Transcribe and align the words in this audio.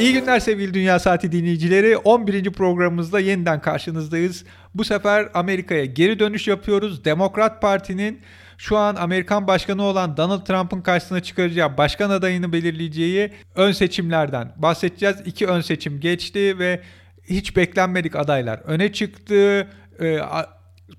İyi 0.00 0.12
günler 0.12 0.40
sevgili 0.40 0.74
Dünya 0.74 0.98
Saati 0.98 1.32
dinleyicileri. 1.32 1.96
11. 1.96 2.52
programımızda 2.52 3.20
yeniden 3.20 3.60
karşınızdayız. 3.60 4.44
Bu 4.74 4.84
sefer 4.84 5.28
Amerika'ya 5.34 5.84
geri 5.84 6.18
dönüş 6.18 6.48
yapıyoruz. 6.48 7.04
Demokrat 7.04 7.62
Parti'nin 7.62 8.20
şu 8.58 8.76
an 8.76 8.96
Amerikan 8.96 9.46
başkanı 9.46 9.82
olan 9.82 10.16
Donald 10.16 10.46
Trump'ın 10.46 10.80
karşısına 10.80 11.20
çıkaracağı 11.20 11.76
başkan 11.76 12.10
adayını 12.10 12.52
belirleyeceği 12.52 13.32
ön 13.54 13.72
seçimlerden 13.72 14.52
bahsedeceğiz. 14.56 15.16
İki 15.24 15.46
ön 15.46 15.60
seçim 15.60 16.00
geçti 16.00 16.58
ve 16.58 16.80
hiç 17.24 17.56
beklenmedik 17.56 18.16
adaylar 18.16 18.58
öne 18.64 18.92
çıktı. 18.92 19.68
E, 20.00 20.18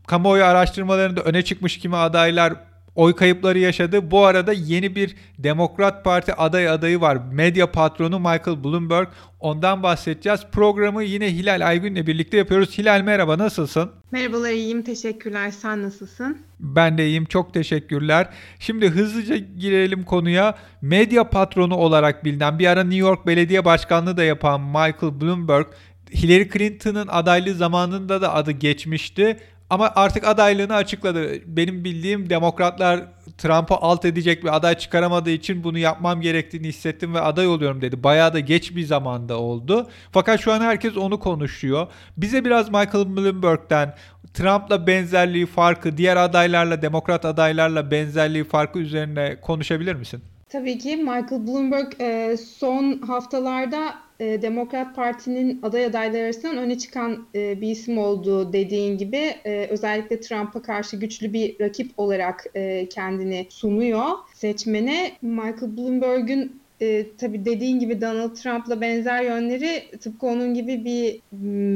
kamuoyu 0.07 0.43
araştırmalarında 0.43 1.21
öne 1.21 1.41
çıkmış 1.41 1.77
kimi 1.77 1.95
adaylar 1.95 2.53
oy 2.95 3.15
kayıpları 3.15 3.59
yaşadı. 3.59 4.11
Bu 4.11 4.25
arada 4.25 4.53
yeni 4.53 4.95
bir 4.95 5.15
Demokrat 5.39 6.03
Parti 6.03 6.33
aday 6.33 6.69
adayı 6.69 7.01
var. 7.01 7.17
Medya 7.31 7.71
patronu 7.71 8.19
Michael 8.19 8.63
Bloomberg. 8.63 9.07
Ondan 9.39 9.83
bahsedeceğiz. 9.83 10.41
Programı 10.51 11.03
yine 11.03 11.33
Hilal 11.33 11.67
Aygün'le 11.67 12.07
birlikte 12.07 12.37
yapıyoruz. 12.37 12.77
Hilal 12.77 13.01
merhaba 13.01 13.37
nasılsın? 13.37 13.91
Merhabalar 14.11 14.49
iyiyim 14.49 14.81
teşekkürler. 14.81 15.51
Sen 15.51 15.83
nasılsın? 15.83 16.37
Ben 16.59 16.97
de 16.97 17.07
iyiyim 17.07 17.25
çok 17.25 17.53
teşekkürler. 17.53 18.29
Şimdi 18.59 18.89
hızlıca 18.89 19.37
girelim 19.37 20.03
konuya. 20.03 20.55
Medya 20.81 21.29
patronu 21.29 21.75
olarak 21.75 22.25
bilinen 22.25 22.59
bir 22.59 22.67
ara 22.67 22.83
New 22.83 22.99
York 22.99 23.27
Belediye 23.27 23.65
Başkanlığı 23.65 24.17
da 24.17 24.23
yapan 24.23 24.61
Michael 24.61 25.21
Bloomberg 25.21 25.65
Hillary 26.13 26.49
Clinton'ın 26.49 27.07
adaylığı 27.07 27.53
zamanında 27.53 28.21
da 28.21 28.33
adı 28.33 28.51
geçmişti 28.51 29.37
ama 29.71 29.91
artık 29.95 30.27
adaylığını 30.27 30.75
açıkladı. 30.75 31.31
Benim 31.45 31.83
bildiğim 31.83 32.29
demokratlar 32.29 33.01
Trump'ı 33.37 33.75
alt 33.75 34.05
edecek 34.05 34.43
bir 34.43 34.55
aday 34.55 34.77
çıkaramadığı 34.77 35.29
için 35.29 35.63
bunu 35.63 35.77
yapmam 35.77 36.21
gerektiğini 36.21 36.67
hissettim 36.67 37.13
ve 37.13 37.21
aday 37.21 37.47
oluyorum 37.47 37.81
dedi. 37.81 38.03
Bayağı 38.03 38.33
da 38.33 38.39
geç 38.39 38.75
bir 38.75 38.83
zamanda 38.83 39.39
oldu. 39.39 39.89
Fakat 40.11 40.39
şu 40.39 40.51
an 40.51 40.61
herkes 40.61 40.97
onu 40.97 41.19
konuşuyor. 41.19 41.87
Bize 42.17 42.45
biraz 42.45 42.69
Michael 42.69 43.17
Bloomberg'den 43.17 43.95
Trump'la 44.33 44.87
benzerliği 44.87 45.45
farkı, 45.45 45.97
diğer 45.97 46.17
adaylarla, 46.17 46.81
demokrat 46.81 47.25
adaylarla 47.25 47.91
benzerliği 47.91 48.43
farkı 48.43 48.79
üzerine 48.79 49.41
konuşabilir 49.41 49.95
misin? 49.95 50.21
Tabii 50.49 50.77
ki 50.77 50.97
Michael 50.97 51.47
Bloomberg 51.47 52.01
e, 52.01 52.37
son 52.37 53.01
haftalarda 53.01 53.93
e, 54.21 54.41
Demokrat 54.41 54.95
Parti'nin 54.95 55.59
aday 55.63 55.85
adayları 55.85 56.23
arasından 56.23 56.57
öne 56.57 56.77
çıkan 56.77 57.27
e, 57.35 57.61
bir 57.61 57.67
isim 57.67 57.97
olduğu 57.97 58.53
dediğin 58.53 58.97
gibi 58.97 59.35
özellikle 59.69 60.19
Trump'a 60.19 60.61
karşı 60.61 60.97
güçlü 60.97 61.33
bir 61.33 61.59
rakip 61.59 61.91
olarak 61.97 62.45
kendini 62.89 63.47
sunuyor 63.49 64.07
seçmene. 64.33 65.11
Michael 65.21 65.77
Bloomberg'ün 65.77 66.61
e, 66.81 67.05
tabii 67.17 67.45
dediğin 67.45 67.79
gibi 67.79 68.01
Donald 68.01 68.35
Trump'la 68.35 68.81
benzer 68.81 69.23
yönleri 69.23 69.83
tıpkı 70.01 70.27
onun 70.27 70.53
gibi 70.53 70.85
bir 70.85 71.21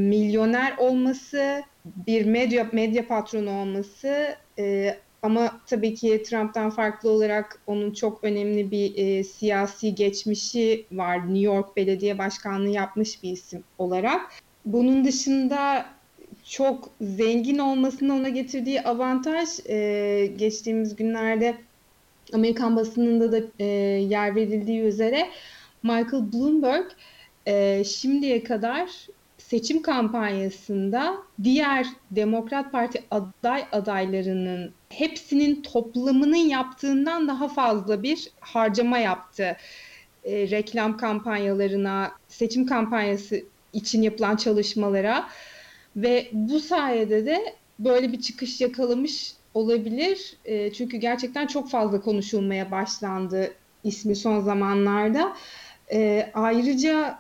milyoner 0.10 0.78
olması, 0.78 1.64
bir 1.86 2.26
medya 2.26 2.68
medya 2.72 3.08
patronu 3.08 3.62
olması, 3.62 4.36
e, 4.60 4.96
ama 5.26 5.60
tabii 5.66 5.94
ki 5.94 6.24
Trump'tan 6.24 6.70
farklı 6.70 7.10
olarak 7.10 7.62
onun 7.68 7.92
çok 7.92 8.24
önemli 8.24 8.72
bir 8.72 8.98
e, 8.98 9.24
siyasi 9.24 9.96
geçmişi 9.96 10.86
var. 10.92 11.18
New 11.18 11.40
York 11.40 11.78
Belediye 11.78 12.18
Başkanlığı 12.18 12.70
yapmış 12.70 13.24
bir 13.24 13.32
isim 13.32 13.64
olarak. 13.78 14.22
Bunun 14.66 15.06
dışında 15.06 15.86
çok 16.44 16.90
zengin 17.02 17.58
olmasının 17.58 18.20
ona 18.20 18.30
getirdiği 18.30 18.82
avantaj 18.82 19.50
e, 19.70 20.32
geçtiğimiz 20.38 20.96
günlerde 20.96 21.56
Amerikan 22.34 22.76
basınında 22.76 23.32
da 23.32 23.40
e, 23.60 23.66
yer 24.10 24.36
verildiği 24.36 24.82
üzere 24.82 25.28
Michael 25.84 26.34
Bloomberg 26.34 26.86
e, 27.46 27.84
şimdiye 27.84 28.44
kadar 28.44 28.90
seçim 29.38 29.82
kampanyasında 29.82 31.18
diğer 31.44 31.88
Demokrat 32.12 32.72
Parti 32.72 33.04
aday 33.12 33.66
adaylarının 33.72 34.72
hepsinin 35.00 35.62
toplamının 35.62 36.36
yaptığından 36.36 37.28
daha 37.28 37.48
fazla 37.48 38.04
bir 38.04 38.32
harcama 38.40 38.98
yaptı. 38.98 39.58
E, 40.24 40.50
reklam 40.50 40.98
kampanyalarına, 40.98 42.12
seçim 42.28 42.66
kampanyası 42.66 43.44
için 43.74 44.02
yapılan 44.02 44.36
çalışmalara 44.36 45.28
ve 45.96 46.28
bu 46.32 46.60
sayede 46.60 47.26
de 47.26 47.56
böyle 47.80 48.12
bir 48.12 48.22
çıkış 48.22 48.62
yakalamış 48.62 49.34
olabilir. 49.54 50.38
E, 50.46 50.74
çünkü 50.74 50.98
gerçekten 50.98 51.48
çok 51.48 51.70
fazla 51.70 52.02
konuşulmaya 52.02 52.72
başlandı 52.72 53.54
ismi 53.84 54.16
son 54.16 54.40
zamanlarda. 54.40 55.36
E, 55.92 56.30
ayrıca 56.34 57.20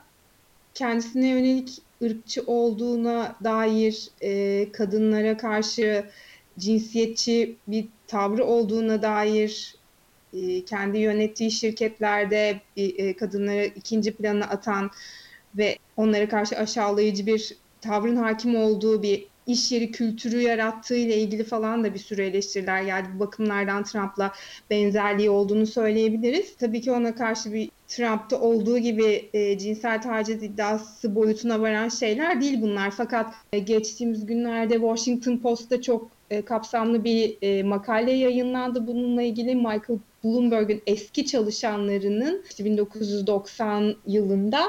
kendisine 0.74 1.28
yönelik 1.28 1.82
ırkçı 2.04 2.44
olduğuna 2.48 3.36
dair, 3.44 4.10
e, 4.22 4.72
kadınlara 4.72 5.38
karşı 5.38 6.06
cinsiyetçi 6.60 7.56
bir 7.68 7.88
tavrı 8.08 8.46
olduğuna 8.46 9.02
dair, 9.02 9.76
e, 10.34 10.66
kendi 10.66 10.98
yönettiği 10.98 11.52
şirketlerde 11.52 12.62
e, 12.78 13.16
kadınları 13.16 13.66
ikinci 13.66 14.16
plana 14.16 14.46
atan 14.46 14.92
ve 15.58 15.78
onlara 15.98 16.30
karşı 16.30 16.58
aşağılayıcı 16.58 17.26
bir 17.26 17.58
tavrın 17.82 18.16
hakim 18.16 18.56
olduğu 18.56 19.04
bir 19.04 19.28
iş 19.48 19.72
yeri 19.72 19.92
kültürü 19.92 20.42
yarattığı 20.42 20.96
ile 20.96 21.18
ilgili 21.18 21.44
falan 21.44 21.84
da 21.84 21.94
bir 21.94 22.00
sürü 22.00 22.22
eleştiriler 22.22 22.84
geldi. 22.84 23.10
Bu 23.16 23.20
bakımlardan 23.20 23.84
Trump'la 23.84 24.34
benzerliği 24.70 25.30
olduğunu 25.30 25.68
söyleyebiliriz. 25.68 26.56
Tabii 26.56 26.82
ki 26.82 26.92
ona 26.92 27.16
karşı 27.16 27.54
bir 27.54 27.70
Trump'ta 27.88 28.42
olduğu 28.42 28.78
gibi 28.78 29.30
e, 29.34 29.58
cinsel 29.58 30.02
taciz 30.02 30.44
iddiası 30.44 31.16
boyutuna 31.16 31.62
varan 31.62 31.90
şeyler 31.90 32.42
değil 32.42 32.62
bunlar. 32.62 32.92
Fakat 32.92 33.34
e, 33.54 33.60
geçtiğimiz 33.60 34.26
günlerde 34.26 34.74
Washington 34.74 35.38
Post'ta 35.38 35.82
çok 35.82 36.10
e, 36.30 36.42
kapsamlı 36.42 37.04
bir 37.04 37.38
e, 37.42 37.64
makale 37.64 38.12
yayınlandı 38.12 38.88
bununla 38.88 39.22
ilgili. 39.22 39.56
Michael 39.56 40.00
Bloomberg'in 40.24 40.84
eski 40.88 41.26
çalışanlarının 41.26 42.44
işte 42.50 42.66
1990 42.66 43.96
yılında 44.08 44.62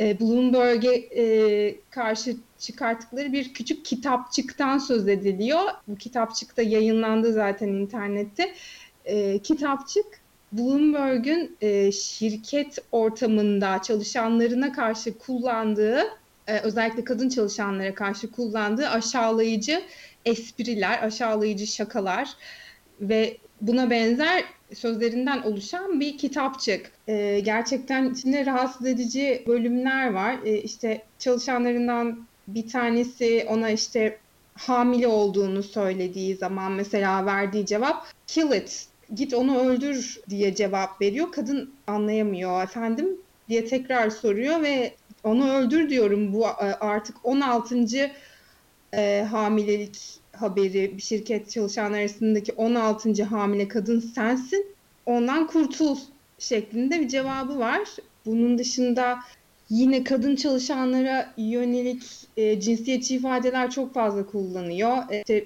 e, 0.00 0.20
Bloomberg'e 0.20 0.94
e, 0.94 1.76
karşı 1.90 2.36
çıkarttıkları 2.58 3.32
bir 3.32 3.54
küçük 3.54 3.84
kitapçıktan 3.84 4.78
söz 4.78 5.08
ediliyor. 5.08 5.62
Bu 5.88 5.96
kitapçık 5.96 6.56
da 6.56 6.62
yayınlandı 6.62 7.32
zaten 7.32 7.68
internette. 7.68 8.54
E, 9.04 9.38
kitapçık 9.38 10.06
Bloomberg'ün 10.58 11.56
e, 11.60 11.92
şirket 11.92 12.78
ortamında 12.92 13.82
çalışanlarına 13.82 14.72
karşı 14.72 15.18
kullandığı, 15.18 16.02
e, 16.46 16.58
özellikle 16.58 17.04
kadın 17.04 17.28
çalışanlara 17.28 17.94
karşı 17.94 18.30
kullandığı 18.30 18.88
aşağılayıcı 18.88 19.82
espriler, 20.24 21.02
aşağılayıcı 21.02 21.66
şakalar 21.66 22.28
ve 23.00 23.36
buna 23.60 23.90
benzer 23.90 24.44
sözlerinden 24.74 25.42
oluşan 25.42 26.00
bir 26.00 26.18
kitapçık. 26.18 26.92
E, 27.08 27.40
gerçekten 27.40 28.10
içinde 28.10 28.46
rahatsız 28.46 28.86
edici 28.86 29.44
bölümler 29.46 30.12
var. 30.12 30.36
E, 30.44 30.58
işte 30.58 31.02
çalışanlarından 31.18 32.26
bir 32.48 32.68
tanesi 32.68 33.46
ona 33.48 33.70
işte 33.70 34.18
hamile 34.54 35.08
olduğunu 35.08 35.62
söylediği 35.62 36.36
zaman 36.36 36.72
mesela 36.72 37.26
verdiği 37.26 37.66
cevap 37.66 38.06
kill 38.26 38.52
it 38.52 38.86
git 39.14 39.34
onu 39.34 39.58
öldür 39.58 40.20
diye 40.30 40.54
cevap 40.54 41.00
veriyor. 41.00 41.32
Kadın 41.32 41.70
anlayamıyor 41.86 42.62
efendim 42.62 43.08
diye 43.48 43.64
tekrar 43.64 44.10
soruyor 44.10 44.62
ve 44.62 44.94
onu 45.24 45.52
öldür 45.52 45.90
diyorum 45.90 46.32
bu 46.32 46.46
e, 46.46 46.74
artık 46.80 47.16
16. 47.24 48.10
E, 48.94 49.26
hamilelik 49.30 49.98
haberi 50.32 50.96
bir 50.96 51.02
şirket 51.02 51.50
çalışanlar 51.50 51.98
arasındaki 51.98 52.52
16. 52.52 53.24
hamile 53.24 53.68
kadın 53.68 54.00
sensin 54.00 54.66
ondan 55.06 55.46
kurtul 55.46 55.98
şeklinde 56.38 57.00
bir 57.00 57.08
cevabı 57.08 57.58
var. 57.58 57.88
Bunun 58.26 58.58
dışında 58.58 59.18
yine 59.70 60.04
kadın 60.04 60.36
çalışanlara 60.36 61.32
yönelik 61.36 62.02
e, 62.36 62.60
cinsiyetçi 62.60 63.16
ifadeler 63.16 63.70
çok 63.70 63.94
fazla 63.94 64.26
kullanıyor. 64.26 64.96
E, 65.10 65.18
işte 65.18 65.44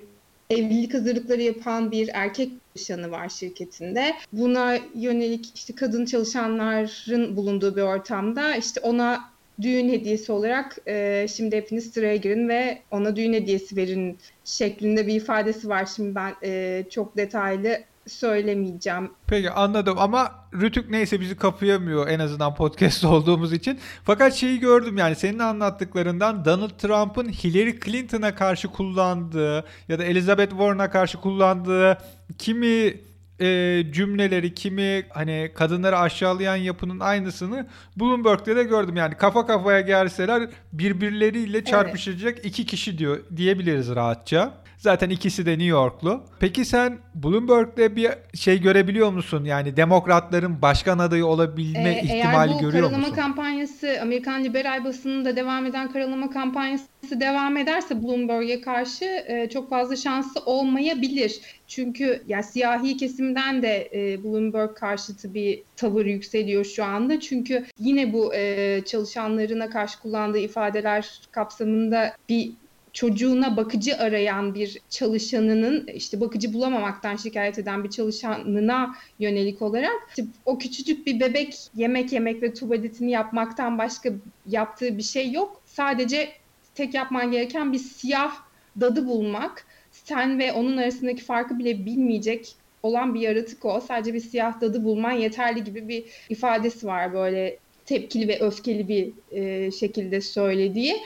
evlilik 0.50 0.94
hazırlıkları 0.94 1.42
yapan 1.42 1.90
bir 1.90 2.10
erkek 2.12 2.52
çalışanı 2.74 3.10
var 3.10 3.28
şirketinde. 3.28 4.14
Buna 4.32 4.78
yönelik 4.94 5.52
işte 5.54 5.74
kadın 5.74 6.04
çalışanların 6.04 7.36
bulunduğu 7.36 7.76
bir 7.76 7.82
ortamda 7.82 8.56
işte 8.56 8.80
ona 8.80 9.30
düğün 9.62 9.88
hediyesi 9.88 10.32
olarak 10.32 10.76
e, 10.86 11.26
şimdi 11.36 11.56
hepiniz 11.56 11.92
sıraya 11.92 12.16
girin 12.16 12.48
ve 12.48 12.78
ona 12.90 13.16
düğün 13.16 13.32
hediyesi 13.32 13.76
verin 13.76 14.18
şeklinde 14.44 15.06
bir 15.06 15.14
ifadesi 15.14 15.68
var. 15.68 15.88
Şimdi 15.96 16.14
ben 16.14 16.34
e, 16.42 16.84
çok 16.90 17.16
detaylı 17.16 17.78
söylemeyeceğim. 18.06 19.10
Peki 19.26 19.50
anladım 19.50 19.98
ama 19.98 20.32
Rütük 20.54 20.90
neyse 20.90 21.20
bizi 21.20 21.36
kapayamıyor 21.36 22.08
en 22.08 22.18
azından 22.18 22.54
podcast 22.54 23.04
olduğumuz 23.04 23.52
için. 23.52 23.78
Fakat 24.04 24.34
şeyi 24.34 24.60
gördüm 24.60 24.96
yani 24.96 25.16
senin 25.16 25.38
anlattıklarından 25.38 26.44
Donald 26.44 26.70
Trump'ın 26.70 27.28
Hillary 27.28 27.80
Clinton'a 27.84 28.34
karşı 28.34 28.68
kullandığı 28.68 29.64
ya 29.88 29.98
da 29.98 30.04
Elizabeth 30.04 30.50
Warren'a 30.50 30.90
karşı 30.90 31.20
kullandığı 31.20 31.98
kimi 32.38 32.94
e, 33.40 33.82
cümleleri, 33.92 34.54
kimi 34.54 35.02
hani 35.10 35.50
kadınları 35.54 35.98
aşağılayan 35.98 36.56
yapının 36.56 37.00
aynısını 37.00 37.66
Bloomberg'de 37.96 38.56
de 38.56 38.62
gördüm. 38.62 38.96
Yani 38.96 39.14
kafa 39.16 39.46
kafaya 39.46 39.80
gelseler 39.80 40.48
birbirleriyle 40.72 41.64
çarpışacak 41.64 42.32
evet. 42.34 42.44
iki 42.44 42.66
kişi 42.66 42.98
diyor 42.98 43.20
diyebiliriz 43.36 43.94
rahatça. 43.94 44.54
Zaten 44.80 45.10
ikisi 45.10 45.46
de 45.46 45.50
New 45.50 45.64
Yorklu. 45.64 46.24
Peki 46.38 46.64
sen 46.64 46.98
Bloomberg'de 47.14 47.96
bir 47.96 48.10
şey 48.34 48.60
görebiliyor 48.60 49.12
musun? 49.12 49.44
Yani 49.44 49.76
demokratların 49.76 50.62
başkan 50.62 50.98
adayı 50.98 51.26
olabilme 51.26 51.90
ee, 51.90 52.02
ihtimali 52.02 52.52
görüyor 52.52 52.62
musun? 52.62 52.74
Eğer 52.74 52.88
bu 52.88 52.90
karalama 52.90 53.12
kampanyası 53.12 53.98
Amerikan 54.02 54.44
liberal 54.44 54.84
basınında 54.84 55.36
devam 55.36 55.66
eden 55.66 55.92
karalama 55.92 56.30
kampanyası 56.30 56.86
devam 57.12 57.56
ederse 57.56 58.02
Bloomberg'e 58.02 58.60
karşı 58.60 59.04
e, 59.04 59.48
çok 59.48 59.70
fazla 59.70 59.96
şansı 59.96 60.40
olmayabilir. 60.40 61.40
Çünkü 61.66 62.22
ya 62.28 62.42
siyahi 62.42 62.96
kesimden 62.96 63.62
de 63.62 63.90
e, 63.94 64.24
Bloomberg 64.24 64.74
karşıtı 64.74 65.34
bir 65.34 65.62
tavır 65.76 66.06
yükseliyor 66.06 66.64
şu 66.64 66.84
anda. 66.84 67.20
Çünkü 67.20 67.64
yine 67.78 68.12
bu 68.12 68.34
e, 68.34 68.80
çalışanlarına 68.86 69.70
karşı 69.70 70.00
kullandığı 70.00 70.38
ifadeler 70.38 71.20
kapsamında 71.30 72.16
bir 72.28 72.52
çocuğuna 72.92 73.56
bakıcı 73.56 73.96
arayan 73.96 74.54
bir 74.54 74.78
çalışanının 74.90 75.86
işte 75.86 76.20
bakıcı 76.20 76.52
bulamamaktan 76.52 77.16
şikayet 77.16 77.58
eden 77.58 77.84
bir 77.84 77.90
çalışanına 77.90 78.94
yönelik 79.18 79.62
olarak 79.62 79.92
işte 80.08 80.24
o 80.46 80.58
küçücük 80.58 81.06
bir 81.06 81.20
bebek 81.20 81.56
yemek 81.74 82.12
yemek 82.12 82.42
ve 82.42 82.54
tuvaletini 82.54 83.10
yapmaktan 83.10 83.78
başka 83.78 84.10
yaptığı 84.46 84.98
bir 84.98 85.02
şey 85.02 85.32
yok. 85.32 85.62
Sadece 85.66 86.28
tek 86.74 86.94
yapman 86.94 87.30
gereken 87.30 87.72
bir 87.72 87.78
siyah 87.78 88.36
dadı 88.80 89.06
bulmak. 89.06 89.66
Sen 89.92 90.38
ve 90.38 90.52
onun 90.52 90.76
arasındaki 90.76 91.22
farkı 91.22 91.58
bile 91.58 91.86
bilmeyecek 91.86 92.54
olan 92.82 93.14
bir 93.14 93.20
yaratık 93.20 93.64
o. 93.64 93.80
Sadece 93.80 94.14
bir 94.14 94.20
siyah 94.20 94.60
dadı 94.60 94.84
bulman 94.84 95.12
yeterli 95.12 95.64
gibi 95.64 95.88
bir 95.88 96.04
ifadesi 96.28 96.86
var 96.86 97.12
böyle 97.12 97.58
tepkili 97.86 98.28
ve 98.28 98.40
öfkeli 98.40 98.88
bir 98.88 99.12
e, 99.32 99.70
şekilde 99.70 100.20
söylediği. 100.20 100.96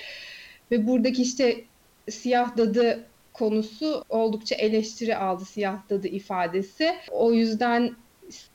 Ve 0.71 0.87
buradaki 0.87 1.23
işte 1.23 1.65
siyah 2.11 2.57
dadı 2.57 3.05
konusu 3.33 4.05
oldukça 4.09 4.55
eleştiri 4.55 5.17
aldı 5.17 5.45
siyah 5.45 5.91
dadı 5.91 6.09
ifadesi. 6.09 6.95
O 7.11 7.33
yüzden 7.33 7.97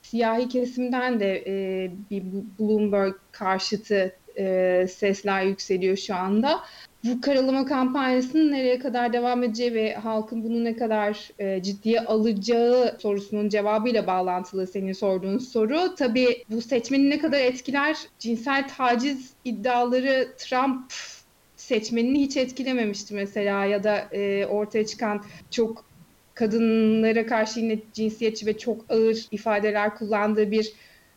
siyahi 0.02 0.50
kesimden 0.50 1.20
de 1.20 1.44
e, 1.48 1.92
bir 2.12 2.24
Bloomberg 2.60 3.14
karşıtı 3.32 4.16
e, 4.38 4.86
sesler 4.90 5.44
yükseliyor 5.44 5.98
şu 5.98 6.16
anda. 6.16 6.60
Bu 7.04 7.22
karalama 7.22 7.66
kampanyasının 7.66 8.52
nereye 8.52 8.80
kadar 8.80 9.14
devam 9.14 9.44
edeceği 9.44 9.74
ve 9.74 9.94
halkın 9.94 10.44
bunu 10.44 10.64
ne 10.64 10.76
kadar 10.76 11.30
e, 11.40 11.64
ciddiye 11.64 12.00
alacağı 12.00 12.98
sorusunun 13.00 13.50
cevabıyla 13.50 14.08
bağlantılı 14.08 14.68
senin 14.68 14.94
sorduğun 14.94 15.38
soru. 15.38 15.96
Tabii 15.96 16.44
bu 16.50 16.62
seçmeni 16.62 17.10
ne 17.10 17.20
kadar 17.20 17.40
etkiler? 17.40 17.98
Cinsel 18.20 18.68
taciz 18.78 19.34
iddiaları 19.46 20.34
Trump 20.38 20.94
seçmenini 21.70 22.20
hiç 22.20 22.38
etkilememişti 22.38 23.14
mesela 23.14 23.66
ya 23.66 23.84
da 23.84 23.98
e, 24.12 24.46
ortaya 24.46 24.86
çıkan 24.86 25.24
çok 25.52 25.86
kadınlara 26.34 27.26
karşı 27.26 27.60
yine 27.60 27.80
cinsiyetçi 27.94 28.46
ve 28.46 28.58
çok 28.58 28.86
ağır 28.90 29.28
ifadeler 29.32 29.96
kullandığı 29.96 30.52
bir 30.52 30.74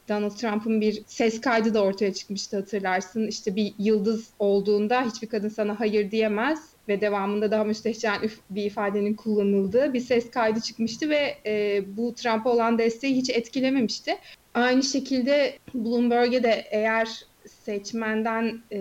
Donald 0.09 0.31
Trump'ın 0.31 0.81
bir 0.81 1.03
ses 1.07 1.41
kaydı 1.41 1.75
da 1.75 1.83
ortaya 1.83 2.15
çıkmıştı 2.15 2.57
hatırlarsın. 2.57 3.27
İşte 3.27 3.57
bir 3.57 3.75
yıldız 3.79 4.31
olduğunda 4.39 5.07
hiçbir 5.07 5.29
kadın 5.29 5.49
sana 5.49 5.81
hayır 5.81 6.11
diyemez 6.11 6.59
ve 6.89 7.01
devamında 7.01 7.51
daha 7.51 7.65
müstehcen 7.65 8.21
bir 8.51 8.65
ifadenin 8.65 9.15
kullanıldığı 9.15 9.93
bir 9.93 10.01
ses 10.01 10.31
kaydı 10.31 10.61
çıkmıştı 10.61 11.11
ve 11.11 11.37
e, 11.47 11.83
bu 11.97 12.15
Trump'a 12.15 12.51
olan 12.51 12.79
desteği 12.79 13.17
hiç 13.17 13.31
etkilememişti. 13.31 14.17
Aynı 14.55 14.83
şekilde 14.83 15.59
Bloomberg'e 15.75 16.43
de 16.43 16.65
eğer 16.71 17.09
seçmenden 17.47 18.63
e, 18.71 18.79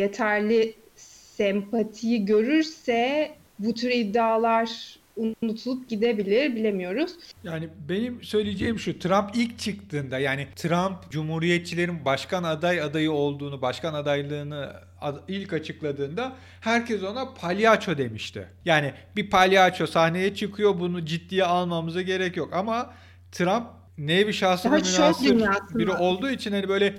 yeterli 0.00 0.74
sempatiyi 1.36 2.24
görürse 2.24 3.34
bu 3.58 3.74
tür 3.74 3.90
iddialar 3.90 4.98
unutulup 5.16 5.88
gidebilir 5.88 6.56
bilemiyoruz. 6.56 7.12
Yani 7.44 7.68
benim 7.88 8.22
söyleyeceğim 8.22 8.78
şu 8.78 8.98
Trump 8.98 9.30
ilk 9.34 9.58
çıktığında 9.58 10.18
yani 10.18 10.46
Trump 10.56 11.10
Cumhuriyetçilerin 11.10 12.04
başkan 12.04 12.42
aday 12.42 12.80
adayı 12.80 13.12
olduğunu 13.12 13.62
başkan 13.62 13.94
adaylığını 13.94 14.72
ilk 15.28 15.52
açıkladığında 15.52 16.32
herkes 16.60 17.02
ona 17.02 17.34
palyaço 17.34 17.98
demişti. 17.98 18.48
Yani 18.64 18.92
bir 19.16 19.30
palyaço 19.30 19.86
sahneye 19.86 20.34
çıkıyor 20.34 20.80
bunu 20.80 21.04
ciddiye 21.04 21.44
almamıza 21.44 22.02
gerek 22.02 22.36
yok 22.36 22.52
ama 22.52 22.94
Trump 23.32 23.66
nevi 23.98 24.34
şahsına 24.34 24.74
münasır 24.74 25.78
biri 25.78 25.90
olduğu 25.90 26.30
için 26.30 26.52
hani 26.52 26.68
böyle 26.68 26.94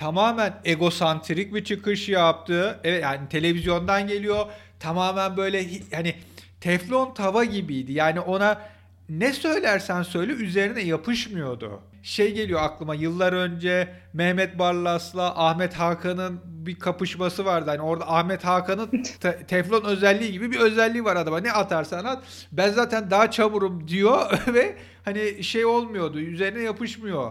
tamamen 0.00 0.60
egosantrik 0.64 1.54
bir 1.54 1.64
çıkış 1.64 2.08
yaptı. 2.08 2.80
Evet 2.84 3.02
yani 3.02 3.28
televizyondan 3.28 4.08
geliyor. 4.08 4.46
Tamamen 4.78 5.36
böyle 5.36 5.64
hani 5.94 6.14
teflon 6.60 7.14
tava 7.14 7.44
gibiydi. 7.44 7.92
Yani 7.92 8.20
ona 8.20 8.60
ne 9.08 9.32
söylersen 9.32 10.02
söyle 10.02 10.32
üzerine 10.32 10.80
yapışmıyordu. 10.80 11.80
Şey 12.02 12.34
geliyor 12.34 12.60
aklıma 12.62 12.94
yıllar 12.94 13.32
önce 13.32 13.88
Mehmet 14.12 14.58
Barlas'la 14.58 15.48
Ahmet 15.48 15.74
Hakan'ın 15.74 16.40
bir 16.44 16.78
kapışması 16.78 17.44
vardı. 17.44 17.70
Hani 17.70 17.80
orada 17.80 18.12
Ahmet 18.12 18.44
Hakan'ın 18.44 19.02
te- 19.20 19.46
teflon 19.48 19.84
özelliği 19.84 20.32
gibi 20.32 20.52
bir 20.52 20.60
özelliği 20.60 21.04
var 21.04 21.16
adama. 21.16 21.40
Ne 21.40 21.52
atarsan 21.52 22.04
at 22.04 22.22
ben 22.52 22.70
zaten 22.70 23.10
daha 23.10 23.30
çaburum 23.30 23.88
diyor 23.88 24.38
ve 24.54 24.76
hani 25.04 25.44
şey 25.44 25.64
olmuyordu 25.64 26.20
üzerine 26.20 26.62
yapışmıyor. 26.62 27.30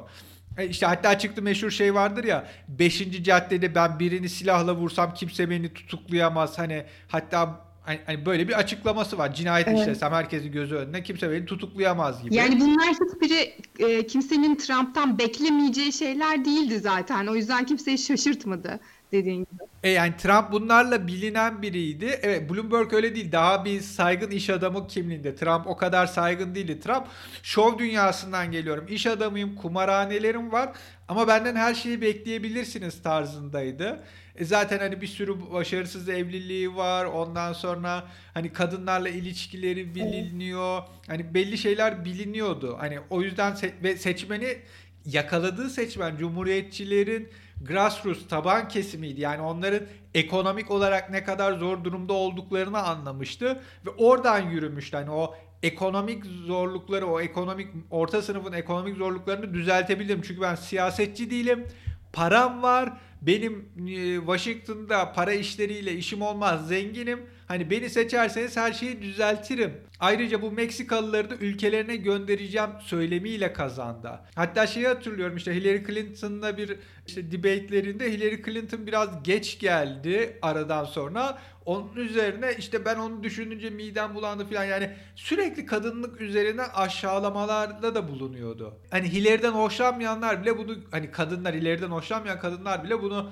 E, 0.59 0.67
işte 0.67 0.85
hatta 0.85 1.19
çıktı 1.19 1.41
meşhur 1.41 1.71
şey 1.71 1.94
vardır 1.94 2.23
ya 2.23 2.47
5. 2.67 3.23
caddede 3.23 3.75
ben 3.75 4.00
birini 4.00 4.29
silahla 4.29 4.75
vursam 4.75 5.13
kimse 5.13 5.50
beni 5.50 5.73
tutuklayamaz 5.73 6.57
hani 6.57 6.83
hatta 7.07 7.69
hani, 7.81 8.00
hani 8.06 8.25
böyle 8.25 8.47
bir 8.47 8.53
açıklaması 8.53 9.17
var. 9.17 9.33
Cinayet 9.33 9.67
evet. 9.67 9.79
işlesem 9.79 10.11
herkesin 10.11 10.51
gözü 10.51 10.75
önünde 10.75 11.03
kimse 11.03 11.31
beni 11.31 11.45
tutuklayamaz 11.45 12.23
gibi. 12.23 12.35
Yani 12.35 12.59
bunlar 12.59 12.88
hiçbiri 12.88 13.53
e, 13.79 14.07
kimsenin 14.07 14.56
Trump'tan 14.56 15.19
beklemeyeceği 15.19 15.94
şeyler 15.94 16.45
değildi 16.45 16.79
zaten. 16.79 17.27
O 17.27 17.35
yüzden 17.35 17.65
kimseyi 17.65 17.97
şaşırtmadı 17.97 18.79
dediğin 19.11 19.39
gibi. 19.39 19.63
E 19.83 19.89
yani 19.89 20.17
Trump 20.17 20.51
bunlarla 20.51 21.07
bilinen 21.07 21.61
biriydi. 21.61 22.19
Evet 22.21 22.50
Bloomberg 22.50 22.94
öyle 22.94 23.15
değil. 23.15 23.31
Daha 23.31 23.65
bir 23.65 23.81
saygın 23.81 24.31
iş 24.31 24.50
adamı 24.50 24.88
kimliğinde. 24.88 25.35
Trump 25.35 25.67
o 25.67 25.77
kadar 25.77 26.07
saygın 26.07 26.56
değildi. 26.56 26.79
Trump 26.79 27.07
şov 27.44 27.77
dünyasından 27.79 28.51
geliyorum. 28.51 28.85
İş 28.89 29.07
adamıyım, 29.07 29.56
kumarhanelerim 29.56 30.51
var 30.51 30.69
ama 31.07 31.27
benden 31.27 31.56
her 31.56 31.73
şeyi 31.73 32.01
bekleyebilirsiniz 32.01 33.01
tarzındaydı. 33.04 34.04
E 34.35 34.45
zaten 34.45 34.80
hani 34.80 35.01
bir 35.01 35.07
sürü 35.07 35.51
başarısız 35.54 36.09
evliliği 36.09 36.75
var. 36.75 37.06
Ondan 37.06 37.54
sonra 37.54 38.04
hani 38.33 38.54
kadınlarla 38.54 39.09
ilişkileri 39.09 39.95
biliniyor. 39.95 40.81
Hani 41.07 41.33
belli 41.33 41.57
şeyler 41.57 42.06
biliniyordu. 42.06 42.78
Hani 42.80 42.99
o 43.09 43.21
yüzden 43.21 43.51
se- 43.54 43.83
ve 43.83 43.97
seçmeni 43.97 44.57
yakaladığı 45.06 45.69
seçmen 45.69 46.18
cumhuriyetçilerin 46.18 47.30
grassroots 47.61 48.28
taban 48.28 48.68
kesimiydi. 48.68 49.21
Yani 49.21 49.42
onların 49.42 49.81
ekonomik 50.13 50.71
olarak 50.71 51.09
ne 51.09 51.23
kadar 51.23 51.54
zor 51.54 51.83
durumda 51.83 52.13
olduklarını 52.13 52.80
anlamıştı 52.80 53.61
ve 53.85 53.89
oradan 53.89 54.39
yürümüştü. 54.39 54.97
Hani 54.97 55.11
o 55.11 55.35
ekonomik 55.63 56.25
zorlukları, 56.25 57.07
o 57.07 57.21
ekonomik 57.21 57.68
orta 57.92 58.21
sınıfın 58.21 58.54
ekonomik 58.54 58.97
zorluklarını 58.97 59.54
düzeltebilirim. 59.54 60.21
Çünkü 60.21 60.42
ben 60.42 60.56
siyasetçi 60.56 61.31
değilim. 61.31 61.68
Param 62.13 62.63
var. 62.63 62.94
Benim 63.21 63.69
e, 63.87 64.16
Washington'da 64.16 65.13
para 65.13 65.33
işleriyle 65.33 65.94
işim 65.94 66.21
olmaz. 66.21 66.68
Zenginim 66.68 67.25
Hani 67.49 67.69
beni 67.69 67.89
seçerseniz 67.89 68.57
her 68.57 68.73
şeyi 68.73 69.01
düzeltirim. 69.01 69.73
Ayrıca 69.99 70.41
bu 70.41 70.51
Meksikalıları 70.51 71.29
da 71.29 71.35
ülkelerine 71.35 71.95
göndereceğim 71.95 72.69
söylemiyle 72.81 73.53
kazandı. 73.53 74.19
Hatta 74.35 74.68
şeyi 74.68 74.87
hatırlıyorum 74.87 75.37
işte 75.37 75.56
Hillary 75.56 75.85
Clinton'la 75.85 76.57
bir 76.57 76.75
işte 77.07 77.31
debate'lerinde 77.31 78.11
Hillary 78.11 78.41
Clinton 78.44 78.87
biraz 78.87 79.23
geç 79.23 79.59
geldi 79.59 80.37
aradan 80.41 80.85
sonra. 80.85 81.39
Onun 81.65 81.95
üzerine 81.95 82.53
işte 82.57 82.85
ben 82.85 82.95
onu 82.95 83.23
düşününce 83.23 83.69
midem 83.69 84.15
bulandı 84.15 84.45
falan 84.45 84.63
yani 84.63 84.89
sürekli 85.15 85.65
kadınlık 85.65 86.21
üzerine 86.21 86.61
aşağılamalarda 86.61 87.95
da 87.95 88.07
bulunuyordu. 88.07 88.79
Hani 88.91 89.11
Hillary'den 89.11 89.51
hoşlanmayanlar 89.51 90.41
bile 90.41 90.57
bunu 90.57 90.75
hani 90.91 91.11
kadınlar 91.11 91.56
Hillary'den 91.56 91.87
hoşlanmayan 91.87 92.39
kadınlar 92.39 92.83
bile 92.83 93.01
bunu 93.01 93.31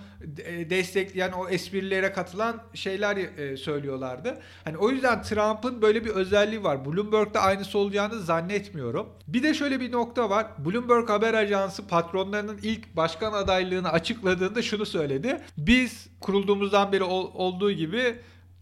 destekleyen 0.70 1.32
o 1.32 1.50
esprilere 1.50 2.14
katılan 2.14 2.64
şeyler 2.74 3.18
e, 3.18 3.58
söylüyorlardı. 4.08 4.42
Hani 4.64 4.78
o 4.78 4.90
yüzden 4.90 5.22
Trump'ın 5.22 5.82
böyle 5.82 6.06
bir 6.06 6.10
özelliği 6.10 6.64
var. 6.64 6.86
Bloomberg'da 6.86 7.42
aynısı 7.42 7.78
olacağını 7.78 8.20
zannetmiyorum. 8.20 9.10
Bir 9.28 9.44
de 9.44 9.54
şöyle 9.54 9.80
bir 9.80 9.92
nokta 9.92 10.30
var. 10.30 10.48
Bloomberg 10.58 11.10
haber 11.10 11.34
ajansı 11.34 11.88
patronlarının 11.88 12.60
ilk 12.64 12.96
başkan 12.96 13.34
adaylığını 13.34 13.90
açıkladığında 13.90 14.62
şunu 14.62 14.86
söyledi. 14.86 15.42
Biz 15.58 16.08
kurulduğumuzdan 16.22 16.92
beri 16.92 17.04
ol, 17.04 17.32
olduğu 17.34 17.72
gibi 17.72 18.16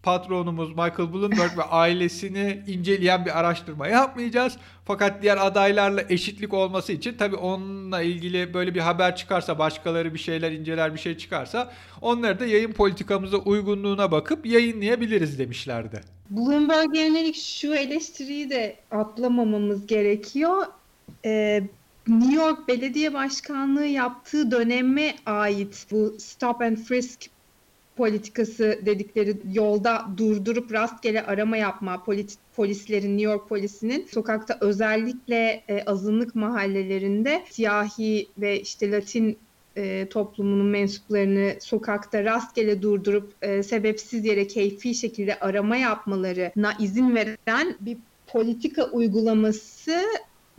patronumuz 0.06 0.68
Michael 0.68 1.12
Bloomberg 1.12 1.58
ve 1.58 1.62
ailesini 1.62 2.62
inceleyen 2.66 3.24
bir 3.26 3.38
araştırma 3.38 3.88
yapmayacağız. 3.88 4.56
Fakat 4.84 5.22
diğer 5.22 5.46
adaylarla 5.46 6.02
eşitlik 6.08 6.54
olması 6.54 6.92
için 6.92 7.14
tabii 7.18 7.36
onunla 7.36 8.02
ilgili 8.02 8.54
böyle 8.54 8.74
bir 8.74 8.80
haber 8.80 9.16
çıkarsa 9.16 9.58
başkaları 9.58 10.14
bir 10.14 10.18
şeyler 10.18 10.52
inceler 10.52 10.94
bir 10.94 10.98
şey 10.98 11.18
çıkarsa 11.18 11.72
onları 12.00 12.40
da 12.40 12.46
yayın 12.46 12.72
politikamıza 12.72 13.36
uygunluğuna 13.36 14.10
bakıp 14.10 14.46
yayınlayabiliriz 14.46 15.38
demişlerdi. 15.38 16.00
Bloomberg'e 16.30 17.00
yönelik 17.00 17.36
şu 17.36 17.74
eleştiriyi 17.74 18.50
de 18.50 18.76
atlamamamız 18.90 19.86
gerekiyor. 19.86 20.66
Ee, 21.24 21.62
New 22.08 22.34
York 22.34 22.68
Belediye 22.68 23.14
Başkanlığı 23.14 23.86
yaptığı 23.86 24.50
döneme 24.50 25.14
ait 25.26 25.86
bu 25.90 26.14
stop 26.18 26.62
and 26.62 26.76
frisk 26.76 27.35
politikası 27.96 28.80
dedikleri 28.86 29.36
yolda 29.52 30.06
durdurup 30.16 30.72
rastgele 30.72 31.26
arama 31.26 31.56
yapma 31.56 32.04
polis, 32.04 32.38
polislerin 32.56 33.18
New 33.18 33.32
York 33.32 33.48
polisinin 33.48 34.06
sokakta 34.06 34.58
özellikle 34.60 35.62
e, 35.68 35.82
azınlık 35.84 36.34
mahallelerinde 36.34 37.44
siyahi 37.50 38.28
ve 38.38 38.60
işte 38.60 38.90
Latin 38.90 39.38
e, 39.76 40.06
toplumunun 40.08 40.66
mensuplarını 40.66 41.54
sokakta 41.60 42.24
rastgele 42.24 42.82
durdurup 42.82 43.32
e, 43.42 43.62
sebepsiz 43.62 44.24
yere 44.24 44.46
keyfi 44.46 44.94
şekilde 44.94 45.38
arama 45.40 45.76
yapmalarına 45.76 46.72
izin 46.80 47.14
veren 47.14 47.76
bir 47.80 47.96
politika 48.26 48.84
uygulaması 48.84 50.02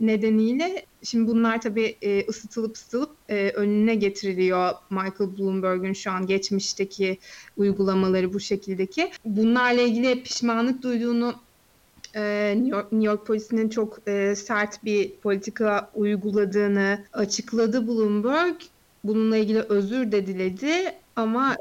nedeniyle 0.00 0.86
şimdi 1.02 1.30
bunlar 1.30 1.60
tabii 1.60 1.96
e, 2.02 2.26
ısıtılıp 2.26 2.76
ısıtılıp 2.76 3.10
e, 3.28 3.50
önüne 3.50 3.94
getiriliyor 3.94 4.70
Michael 4.90 5.38
Bloomberg'un 5.38 5.92
şu 5.92 6.10
an 6.10 6.26
geçmişteki 6.26 7.18
uygulamaları 7.56 8.34
bu 8.34 8.40
şekildeki. 8.40 9.10
Bunlarla 9.24 9.80
ilgili 9.82 10.22
pişmanlık 10.22 10.82
duyduğunu 10.82 11.34
e, 12.14 12.54
New 12.56 12.76
York, 12.76 12.92
New 12.92 13.06
York 13.06 13.26
polisinin 13.26 13.68
çok 13.68 13.98
sert 14.34 14.84
bir 14.84 15.10
politika 15.10 15.90
uyguladığını 15.94 17.04
açıkladı 17.12 17.88
Bloomberg. 17.88 18.56
Bununla 19.04 19.36
ilgili 19.36 19.60
özür 19.60 20.12
de 20.12 20.26
diledi 20.26 20.94
ama 21.16 21.56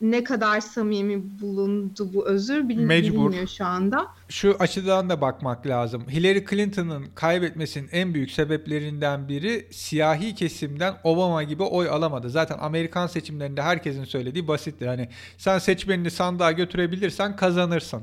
ne 0.00 0.24
kadar 0.24 0.60
samimi 0.60 1.40
bulundu 1.40 2.10
bu 2.14 2.28
özür 2.28 2.68
bilin, 2.68 2.88
bilinmiyor 2.88 3.46
şu 3.46 3.64
anda. 3.64 4.06
Şu 4.28 4.56
açıdan 4.58 5.10
da 5.10 5.20
bakmak 5.20 5.66
lazım. 5.66 6.04
Hillary 6.08 6.44
Clinton'ın 6.50 7.06
kaybetmesinin 7.14 7.88
en 7.92 8.14
büyük 8.14 8.30
sebeplerinden 8.30 9.28
biri 9.28 9.68
siyahi 9.70 10.34
kesimden 10.34 10.94
Obama 11.04 11.42
gibi 11.42 11.62
oy 11.62 11.88
alamadı. 11.88 12.30
Zaten 12.30 12.58
Amerikan 12.60 13.06
seçimlerinde 13.06 13.62
herkesin 13.62 14.04
söylediği 14.04 14.48
basittir. 14.48 14.86
Hani 14.86 15.08
sen 15.38 15.58
seçmenini 15.58 16.10
sandığa 16.10 16.52
götürebilirsen 16.52 17.36
kazanırsın. 17.36 18.02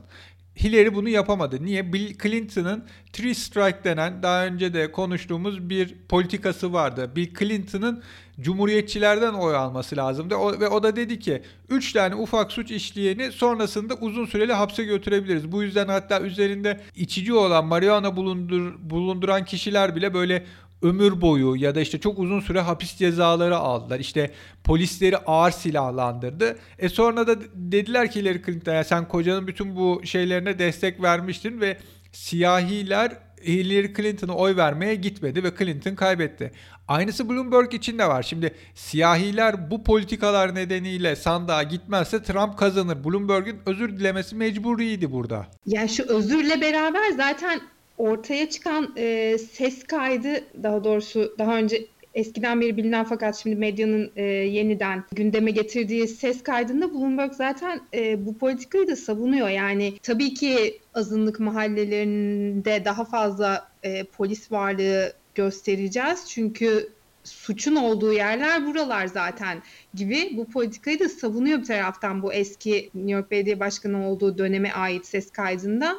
Hillary 0.55 0.95
bunu 0.95 1.09
yapamadı. 1.09 1.65
Niye? 1.65 1.93
Bill 1.93 2.17
Clinton'ın 2.23 2.83
three 3.13 3.33
strike 3.33 3.83
denen 3.83 4.23
daha 4.23 4.45
önce 4.45 4.73
de 4.73 4.91
konuştuğumuz 4.91 5.69
bir 5.69 5.95
politikası 6.09 6.73
vardı. 6.73 7.11
Bill 7.15 7.33
Clinton'ın 7.39 8.03
cumhuriyetçilerden 8.39 9.33
oy 9.33 9.55
alması 9.55 9.97
lazımdı. 9.97 10.35
O, 10.35 10.59
ve 10.59 10.67
o 10.67 10.83
da 10.83 10.95
dedi 10.95 11.19
ki 11.19 11.41
3 11.69 11.93
tane 11.93 12.15
ufak 12.15 12.51
suç 12.51 12.71
işleyeni 12.71 13.31
sonrasında 13.31 13.95
uzun 13.95 14.25
süreli 14.25 14.53
hapse 14.53 14.83
götürebiliriz. 14.83 15.51
Bu 15.51 15.63
yüzden 15.63 15.87
hatta 15.87 16.21
üzerinde 16.21 16.81
içici 16.95 17.33
olan 17.33 17.65
marihuana 17.65 18.15
bulundur, 18.15 18.73
bulunduran 18.79 19.45
kişiler 19.45 19.95
bile 19.95 20.13
böyle 20.13 20.45
ömür 20.83 21.21
boyu 21.21 21.55
ya 21.55 21.75
da 21.75 21.81
işte 21.81 21.99
çok 21.99 22.19
uzun 22.19 22.39
süre 22.39 22.59
hapis 22.59 22.95
cezaları 22.95 23.57
aldılar. 23.57 23.99
İşte 23.99 24.31
polisleri 24.63 25.17
ağır 25.17 25.51
silahlandırdı. 25.51 26.57
E 26.79 26.89
sonra 26.89 27.27
da 27.27 27.35
dediler 27.55 28.11
ki 28.11 28.21
Hillary 28.21 28.41
Clinton'a 28.45 28.83
sen 28.83 29.07
kocanın 29.07 29.47
bütün 29.47 29.75
bu 29.75 30.01
şeylerine 30.03 30.59
destek 30.59 31.03
vermiştin 31.03 31.61
ve 31.61 31.77
siyahiler 32.11 33.11
Hillary 33.45 33.93
Clinton'a 33.93 34.33
oy 34.33 34.55
vermeye 34.55 34.95
gitmedi 34.95 35.43
ve 35.43 35.51
Clinton 35.59 35.95
kaybetti. 35.95 36.51
Aynısı 36.87 37.29
Bloomberg 37.29 37.73
için 37.73 37.99
de 37.99 38.07
var. 38.07 38.23
Şimdi 38.23 38.55
siyahiler 38.75 39.71
bu 39.71 39.83
politikalar 39.83 40.55
nedeniyle 40.55 41.15
sandığa 41.15 41.63
gitmezse 41.63 42.23
Trump 42.23 42.57
kazanır. 42.57 43.03
Bloomberg'in 43.03 43.59
özür 43.65 43.97
dilemesi 43.99 44.35
mecburiydi 44.35 45.11
burada. 45.11 45.47
Ya 45.65 45.87
şu 45.87 46.03
özürle 46.03 46.61
beraber 46.61 47.11
zaten 47.17 47.61
ortaya 47.97 48.49
çıkan 48.49 48.93
e, 48.97 49.37
ses 49.37 49.83
kaydı 49.83 50.43
daha 50.63 50.83
doğrusu 50.83 51.35
daha 51.39 51.57
önce 51.57 51.87
eskiden 52.13 52.61
beri 52.61 52.77
bilinen 52.77 53.03
fakat 53.03 53.35
şimdi 53.35 53.55
medyanın 53.55 54.11
e, 54.15 54.23
yeniden 54.23 55.03
gündeme 55.11 55.51
getirdiği 55.51 56.07
ses 56.07 56.43
kaydında 56.43 56.93
Bloomberg 56.93 57.33
zaten 57.33 57.81
e, 57.93 58.25
bu 58.25 58.37
politikayı 58.37 58.87
da 58.87 58.95
savunuyor. 58.95 59.49
Yani 59.49 59.93
tabii 60.03 60.33
ki 60.33 60.79
azınlık 60.93 61.39
mahallelerinde 61.39 62.85
daha 62.85 63.05
fazla 63.05 63.71
e, 63.83 64.03
polis 64.03 64.51
varlığı 64.51 65.13
göstereceğiz. 65.35 66.25
Çünkü 66.29 66.89
suçun 67.23 67.75
olduğu 67.75 68.13
yerler 68.13 68.67
buralar 68.67 69.07
zaten 69.07 69.63
gibi 69.93 70.31
bu 70.37 70.45
politikayı 70.45 70.99
da 70.99 71.09
savunuyor 71.09 71.59
bir 71.59 71.65
taraftan 71.65 72.23
bu 72.23 72.33
eski 72.33 72.89
New 72.93 73.11
York 73.11 73.31
Belediye 73.31 73.59
Başkanı 73.59 74.09
olduğu 74.09 74.37
döneme 74.37 74.71
ait 74.71 75.05
ses 75.05 75.31
kaydında. 75.31 75.95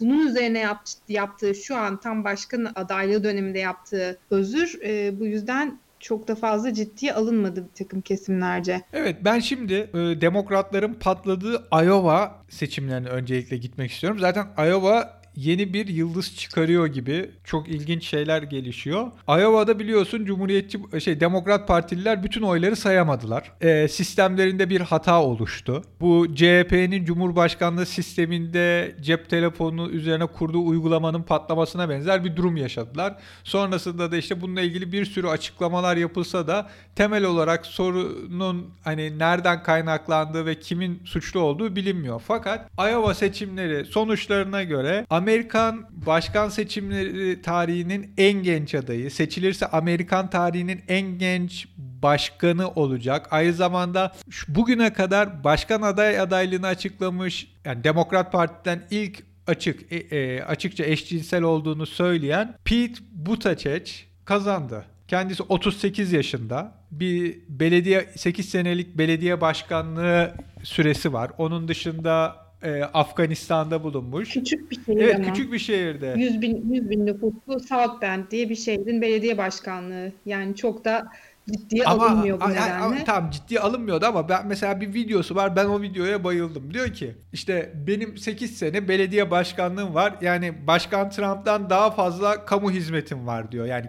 Bunun 0.00 0.26
üzerine 0.26 0.58
yap, 0.58 0.80
yaptığı 1.08 1.54
şu 1.54 1.76
an 1.76 2.00
tam 2.00 2.24
başkan 2.24 2.72
adaylığı 2.74 3.24
döneminde 3.24 3.58
yaptığı 3.58 4.18
özür 4.30 4.78
e, 4.84 5.20
bu 5.20 5.26
yüzden 5.26 5.78
çok 6.00 6.28
da 6.28 6.34
fazla 6.34 6.74
ciddiye 6.74 7.14
alınmadı 7.14 7.64
bir 7.64 7.84
takım 7.84 8.00
kesimlerce. 8.00 8.82
Evet 8.92 9.16
ben 9.24 9.38
şimdi 9.38 9.74
e, 9.74 10.20
demokratların 10.20 10.94
patladığı 10.94 11.68
Iowa 11.72 12.42
seçimlerine 12.48 13.08
öncelikle 13.08 13.56
gitmek 13.56 13.90
istiyorum. 13.90 14.18
Zaten 14.18 14.46
Iowa 14.58 15.17
yeni 15.38 15.72
bir 15.72 15.88
yıldız 15.88 16.36
çıkarıyor 16.36 16.86
gibi 16.86 17.30
çok 17.44 17.68
ilginç 17.68 18.04
şeyler 18.04 18.42
gelişiyor. 18.42 19.06
Iowa'da 19.28 19.78
biliyorsun 19.78 20.24
Cumhuriyetçi 20.24 20.78
şey 21.00 21.20
Demokrat 21.20 21.68
Partililer 21.68 22.22
bütün 22.22 22.42
oyları 22.42 22.76
sayamadılar. 22.76 23.52
E, 23.60 23.88
sistemlerinde 23.88 24.70
bir 24.70 24.80
hata 24.80 25.22
oluştu. 25.22 25.82
Bu 26.00 26.34
CHP'nin 26.34 27.04
Cumhurbaşkanlığı 27.04 27.86
sisteminde 27.86 28.96
cep 29.00 29.30
telefonu 29.30 29.90
üzerine 29.90 30.26
kurduğu 30.26 30.66
uygulamanın 30.66 31.22
patlamasına 31.22 31.88
benzer 31.88 32.24
bir 32.24 32.36
durum 32.36 32.56
yaşadılar. 32.56 33.16
Sonrasında 33.44 34.12
da 34.12 34.16
işte 34.16 34.40
bununla 34.40 34.60
ilgili 34.60 34.92
bir 34.92 35.04
sürü 35.04 35.28
açıklamalar 35.28 35.96
yapılsa 35.96 36.46
da 36.46 36.70
temel 36.94 37.24
olarak 37.24 37.66
sorunun 37.66 38.70
hani 38.84 39.18
nereden 39.18 39.62
kaynaklandığı 39.62 40.46
ve 40.46 40.60
kimin 40.60 41.02
suçlu 41.04 41.40
olduğu 41.40 41.76
bilinmiyor. 41.76 42.22
Fakat 42.26 42.70
Iowa 42.78 43.14
seçimleri 43.14 43.84
sonuçlarına 43.84 44.62
göre 44.62 45.06
Amerika 45.10 45.27
Amerikan 45.28 45.86
başkan 46.06 46.48
seçimleri 46.48 47.42
tarihinin 47.42 48.14
en 48.18 48.42
genç 48.42 48.74
adayı. 48.74 49.10
Seçilirse 49.10 49.66
Amerikan 49.66 50.30
tarihinin 50.30 50.82
en 50.88 51.18
genç 51.18 51.68
başkanı 51.76 52.70
olacak. 52.70 53.28
Aynı 53.30 53.52
zamanda 53.52 54.14
bugüne 54.48 54.92
kadar 54.92 55.44
başkan 55.44 55.82
aday 55.82 56.20
adaylığını 56.20 56.66
açıklamış 56.66 57.52
yani 57.64 57.84
Demokrat 57.84 58.32
Parti'den 58.32 58.82
ilk 58.90 59.22
açık 59.46 59.92
e, 59.92 59.96
e, 59.96 60.42
açıkça 60.42 60.84
eşcinsel 60.84 61.42
olduğunu 61.42 61.86
söyleyen 61.86 62.54
Pete 62.64 63.00
Buttigieg 63.12 63.86
kazandı. 64.24 64.84
Kendisi 65.08 65.42
38 65.42 66.12
yaşında. 66.12 66.72
Bir 66.90 67.38
belediye 67.48 68.08
8 68.16 68.48
senelik 68.48 68.98
belediye 68.98 69.40
başkanlığı 69.40 70.34
süresi 70.62 71.12
var. 71.12 71.30
Onun 71.38 71.68
dışında 71.68 72.47
e, 72.62 72.82
Afganistan'da 72.82 73.82
bulunmuş. 73.84 74.28
Küçük 74.32 74.70
bir 74.70 74.76
şehir 74.86 74.98
Evet 75.00 75.14
ama. 75.16 75.24
küçük 75.32 75.52
bir 75.52 75.58
şehirde. 75.58 76.14
100 76.18 76.40
bin, 76.42 76.72
100 76.72 76.90
bin 76.90 77.06
nüfuslu 77.06 77.60
South 77.60 78.02
Bend 78.02 78.24
diye 78.30 78.48
bir 78.48 78.54
şehrin 78.56 79.02
belediye 79.02 79.38
başkanlığı. 79.38 80.12
Yani 80.26 80.56
çok 80.56 80.84
da 80.84 81.08
ciddiye 81.52 81.84
Ama, 81.84 82.06
alınmıyor 82.06 82.40
bu 82.40 82.44
a- 82.44 82.48
nedenle. 82.48 83.00
a- 83.00 83.04
tamam 83.04 83.30
ciddiye 83.30 83.60
alınmıyordu 83.60 84.06
ama 84.06 84.28
ben 84.28 84.46
mesela 84.46 84.80
bir 84.80 84.94
videosu 84.94 85.34
var 85.34 85.56
ben 85.56 85.64
o 85.64 85.82
videoya 85.82 86.24
bayıldım. 86.24 86.74
Diyor 86.74 86.92
ki 86.92 87.14
işte 87.32 87.72
benim 87.86 88.16
8 88.18 88.58
sene 88.58 88.88
belediye 88.88 89.30
başkanlığım 89.30 89.94
var. 89.94 90.14
Yani 90.22 90.66
Başkan 90.66 91.10
Trump'tan 91.10 91.70
daha 91.70 91.90
fazla 91.90 92.44
kamu 92.44 92.70
hizmetim 92.70 93.26
var 93.26 93.52
diyor. 93.52 93.66
Yani 93.66 93.86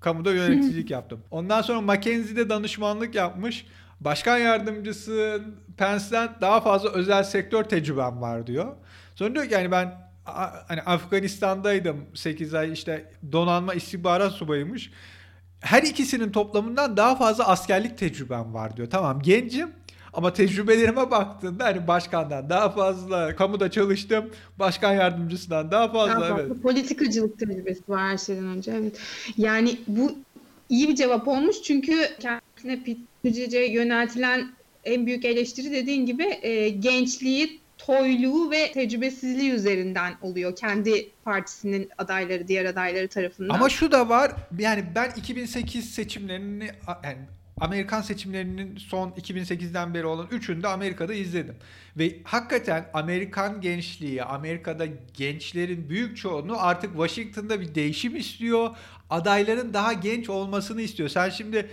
kamuda 0.00 0.32
yöneticilik 0.34 0.90
yaptım. 0.96 1.20
Ondan 1.30 1.62
sonra 1.62 1.80
Mackenzie'de 1.80 2.48
danışmanlık 2.50 3.14
yapmış. 3.14 3.66
Başkan 4.04 4.38
yardımcısı 4.38 5.42
Pence'den 5.76 6.30
daha 6.40 6.60
fazla 6.60 6.90
özel 6.90 7.22
sektör 7.22 7.64
tecrübem 7.64 8.20
var 8.20 8.46
diyor. 8.46 8.76
Sonra 9.14 9.34
diyor 9.34 9.46
ki 9.46 9.54
yani 9.54 9.70
ben 9.70 9.94
hani 10.68 10.82
Afganistan'daydım 10.82 12.06
8 12.14 12.54
ay 12.54 12.72
işte 12.72 13.12
donanma 13.32 13.74
istihbarat 13.74 14.32
subayıymış. 14.32 14.90
Her 15.60 15.82
ikisinin 15.82 16.32
toplamından 16.32 16.96
daha 16.96 17.16
fazla 17.16 17.48
askerlik 17.48 17.98
tecrübem 17.98 18.54
var 18.54 18.76
diyor. 18.76 18.90
Tamam 18.90 19.22
gencim 19.22 19.70
ama 20.12 20.32
tecrübelerime 20.32 21.10
baktığında 21.10 21.64
hani 21.64 21.88
başkandan 21.88 22.50
daha 22.50 22.70
fazla 22.70 23.36
kamuda 23.36 23.70
çalıştım. 23.70 24.30
Başkan 24.58 24.92
yardımcısından 24.92 25.70
daha 25.70 25.92
fazla 25.92 26.20
Daha 26.20 26.28
fazla 26.28 26.42
evet. 26.42 26.62
politikacılık 26.62 27.38
tecrübesi 27.38 27.82
var 27.88 28.10
her 28.10 28.18
şeyden 28.18 28.44
önce. 28.44 28.72
Evet. 28.72 28.98
Yani 29.36 29.78
bu 29.86 30.12
iyi 30.68 30.88
bir 30.88 30.94
cevap 30.94 31.28
olmuş 31.28 31.62
çünkü 31.62 31.92
kendisine 32.20 32.84
Pitücece 33.22 33.58
yöneltilen 33.58 34.52
en 34.84 35.06
büyük 35.06 35.24
eleştiri 35.24 35.72
dediğin 35.72 36.06
gibi 36.06 36.38
e, 36.42 36.68
gençliği 36.68 37.60
toyluğu 37.78 38.50
ve 38.50 38.72
tecrübesizliği 38.72 39.50
üzerinden 39.50 40.14
oluyor 40.22 40.56
kendi 40.56 41.10
partisinin 41.24 41.90
adayları 41.98 42.48
diğer 42.48 42.64
adayları 42.64 43.08
tarafından. 43.08 43.54
Ama 43.54 43.68
şu 43.68 43.92
da 43.92 44.08
var 44.08 44.32
yani 44.58 44.84
ben 44.94 45.10
2008 45.16 45.90
seçimlerini 45.94 46.70
yani 47.04 47.18
Amerikan 47.60 48.00
seçimlerinin 48.00 48.76
son 48.76 49.10
2008'den 49.10 49.94
beri 49.94 50.06
olan 50.06 50.26
üçünü 50.30 50.62
de 50.62 50.68
Amerika'da 50.68 51.14
izledim. 51.14 51.56
Ve 51.96 52.18
hakikaten 52.24 52.90
Amerikan 52.94 53.60
gençliği, 53.60 54.22
Amerika'da 54.22 54.86
gençlerin 55.14 55.88
büyük 55.88 56.16
çoğunluğu 56.16 56.56
artık 56.58 56.90
Washington'da 56.92 57.60
bir 57.60 57.74
değişim 57.74 58.16
istiyor. 58.16 58.70
Adayların 59.10 59.74
daha 59.74 59.92
genç 59.92 60.28
olmasını 60.28 60.82
istiyor. 60.82 61.08
Sen 61.08 61.30
şimdi 61.30 61.68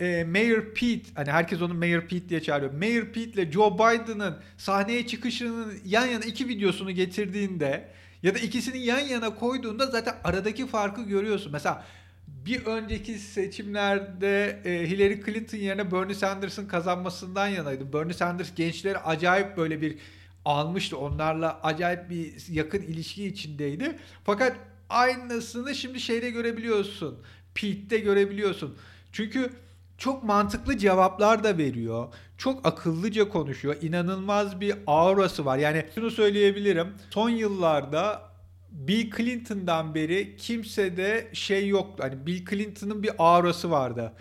e, 0.00 0.24
Mayor 0.24 0.74
Pete, 0.74 1.10
hani 1.14 1.30
herkes 1.30 1.62
onu 1.62 1.74
Mayor 1.74 2.02
Pete 2.02 2.28
diye 2.28 2.42
çağırıyor. 2.42 2.72
Mayor 2.72 3.06
Pete 3.06 3.30
ile 3.30 3.52
Joe 3.52 3.74
Biden'ın 3.74 4.36
sahneye 4.56 5.06
çıkışının 5.06 5.74
yan 5.84 6.06
yana 6.06 6.24
iki 6.24 6.48
videosunu 6.48 6.90
getirdiğinde 6.90 7.88
ya 8.22 8.34
da 8.34 8.38
ikisini 8.38 8.78
yan 8.78 9.00
yana 9.00 9.34
koyduğunda 9.34 9.86
zaten 9.86 10.14
aradaki 10.24 10.66
farkı 10.66 11.02
görüyorsun. 11.02 11.52
Mesela 11.52 11.84
bir 12.26 12.66
önceki 12.66 13.18
seçimlerde 13.18 14.60
e, 14.64 14.90
Hillary 14.90 15.20
Clinton 15.24 15.58
yerine 15.58 15.92
Bernie 15.92 16.14
Sanders'ın 16.14 16.68
kazanmasından 16.68 17.46
yanaydı. 17.46 17.92
Bernie 17.92 18.14
Sanders 18.14 18.54
gençleri 18.54 18.98
acayip 18.98 19.56
böyle 19.56 19.82
bir 19.82 19.98
almıştı. 20.44 20.98
Onlarla 20.98 21.60
acayip 21.62 22.10
bir 22.10 22.32
yakın 22.48 22.82
ilişki 22.82 23.26
içindeydi. 23.26 23.98
Fakat 24.24 24.56
aynısını 24.88 25.74
şimdi 25.74 26.00
şeyde 26.00 26.30
görebiliyorsun. 26.30 27.18
Pete'de 27.54 27.98
görebiliyorsun. 27.98 28.76
Çünkü 29.12 29.50
çok 29.98 30.24
mantıklı 30.24 30.78
cevaplar 30.78 31.44
da 31.44 31.58
veriyor. 31.58 32.08
Çok 32.38 32.66
akıllıca 32.66 33.28
konuşuyor. 33.28 33.76
İnanılmaz 33.82 34.60
bir 34.60 34.74
aurası 34.86 35.44
var. 35.44 35.58
Yani 35.58 35.84
şunu 35.94 36.10
söyleyebilirim. 36.10 36.94
Son 37.10 37.28
yıllarda 37.30 38.22
Bill 38.70 39.10
Clinton'dan 39.16 39.94
beri 39.94 40.36
kimsede 40.36 41.28
şey 41.32 41.68
yoktu. 41.68 42.02
Hani 42.02 42.26
Bill 42.26 42.46
Clinton'ın 42.46 43.02
bir 43.02 43.10
aurası 43.18 43.70
vardı. 43.70 44.12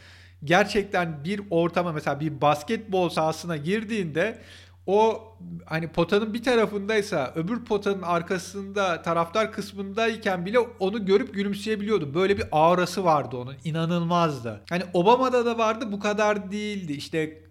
Gerçekten 0.44 1.24
bir 1.24 1.42
ortama 1.50 1.92
mesela 1.92 2.20
bir 2.20 2.42
basketbol 2.42 3.10
sahasına 3.10 3.58
girdiğinde 3.58 4.42
o 4.88 5.24
hani 5.66 5.88
potanın 5.88 6.34
bir 6.34 6.44
tarafındaysa 6.44 7.32
öbür 7.36 7.66
potanın 7.66 8.02
arkasında 8.02 9.02
taraftar 9.02 9.52
kısmındayken 9.52 10.46
bile 10.46 10.60
onu 10.60 11.06
görüp 11.06 11.34
gülümseyebiliyordu. 11.34 12.14
Böyle 12.14 12.38
bir 12.38 12.46
aurası 12.52 13.04
vardı 13.04 13.38
onun. 13.38 13.56
İnanılmazdı. 13.64 14.62
Hani 14.70 14.84
Obama'da 14.94 15.46
da 15.46 15.58
vardı 15.58 15.92
bu 15.92 16.00
kadar 16.00 16.52
değildi. 16.52 16.94
İşte 16.94 17.47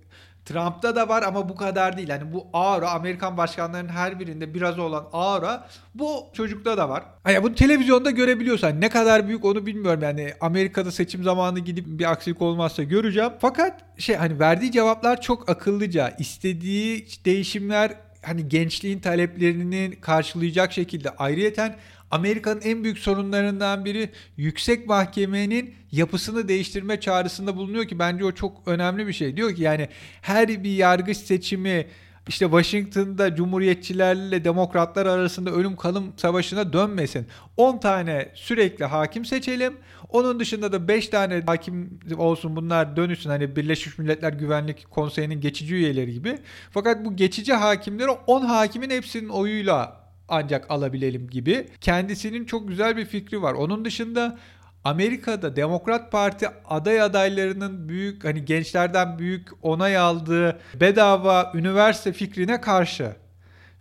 Trump'ta 0.46 0.96
da 0.96 1.08
var 1.08 1.22
ama 1.22 1.48
bu 1.48 1.56
kadar 1.56 1.96
değil. 1.96 2.08
Yani 2.08 2.32
bu 2.32 2.46
aura 2.52 2.90
Amerikan 2.90 3.36
başkanlarının 3.36 3.88
her 3.88 4.20
birinde 4.20 4.54
biraz 4.54 4.78
olan 4.78 5.08
aura 5.12 5.68
bu 5.94 6.26
çocukta 6.32 6.76
da 6.76 6.88
var. 6.88 7.04
Yani 7.28 7.42
bunu 7.42 7.54
televizyonda 7.54 8.10
görebiliyorsan 8.10 8.80
ne 8.80 8.88
kadar 8.88 9.28
büyük 9.28 9.44
onu 9.44 9.66
bilmiyorum. 9.66 10.02
Yani 10.02 10.32
Amerika'da 10.40 10.90
seçim 10.90 11.22
zamanı 11.22 11.58
gidip 11.58 11.86
bir 11.86 12.10
aksilik 12.10 12.42
olmazsa 12.42 12.82
göreceğim. 12.82 13.30
Fakat 13.40 13.80
şey 13.98 14.16
hani 14.16 14.38
verdiği 14.40 14.72
cevaplar 14.72 15.20
çok 15.20 15.50
akıllıca. 15.50 16.14
istediği 16.18 17.06
değişimler 17.24 17.94
hani 18.22 18.48
gençliğin 18.48 18.98
taleplerini 18.98 19.96
karşılayacak 20.00 20.72
şekilde 20.72 21.10
ayrıyeten 21.10 21.76
Amerika'nın 22.10 22.60
en 22.60 22.84
büyük 22.84 22.98
sorunlarından 22.98 23.84
biri 23.84 24.10
yüksek 24.36 24.86
mahkemenin 24.86 25.74
yapısını 25.92 26.48
değiştirme 26.48 27.00
çağrısında 27.00 27.56
bulunuyor 27.56 27.84
ki 27.84 27.98
bence 27.98 28.24
o 28.24 28.32
çok 28.32 28.62
önemli 28.66 29.06
bir 29.06 29.12
şey. 29.12 29.36
Diyor 29.36 29.54
ki 29.54 29.62
yani 29.62 29.88
her 30.22 30.48
bir 30.48 30.70
yargıç 30.70 31.16
seçimi 31.16 31.86
işte 32.28 32.44
Washington'da 32.44 33.34
cumhuriyetçilerle 33.34 34.44
demokratlar 34.44 35.06
arasında 35.06 35.50
ölüm 35.50 35.76
kalım 35.76 36.12
savaşına 36.16 36.72
dönmesin. 36.72 37.26
10 37.56 37.78
tane 37.78 38.28
sürekli 38.34 38.84
hakim 38.84 39.24
seçelim. 39.24 39.76
Onun 40.08 40.40
dışında 40.40 40.72
da 40.72 40.88
5 40.88 41.08
tane 41.08 41.42
hakim 41.46 42.00
olsun 42.16 42.56
bunlar 42.56 42.96
dönüşsün 42.96 43.30
hani 43.30 43.56
Birleşmiş 43.56 43.98
Milletler 43.98 44.32
Güvenlik 44.32 44.90
Konseyi'nin 44.90 45.40
geçici 45.40 45.74
üyeleri 45.74 46.12
gibi. 46.12 46.38
Fakat 46.70 47.04
bu 47.04 47.16
geçici 47.16 47.52
hakimleri 47.52 48.10
10 48.10 48.44
hakimin 48.44 48.90
hepsinin 48.90 49.28
oyuyla 49.28 50.05
ancak 50.28 50.70
alabilelim 50.70 51.30
gibi. 51.30 51.68
Kendisinin 51.80 52.44
çok 52.44 52.68
güzel 52.68 52.96
bir 52.96 53.04
fikri 53.04 53.42
var. 53.42 53.54
Onun 53.54 53.84
dışında 53.84 54.38
Amerika'da 54.84 55.56
Demokrat 55.56 56.12
Parti 56.12 56.48
aday 56.64 57.02
adaylarının 57.02 57.88
büyük 57.88 58.24
hani 58.24 58.44
gençlerden 58.44 59.18
büyük 59.18 59.48
onay 59.62 59.96
aldığı 59.96 60.60
bedava 60.80 61.52
üniversite 61.54 62.12
fikrine 62.12 62.60
karşı. 62.60 63.16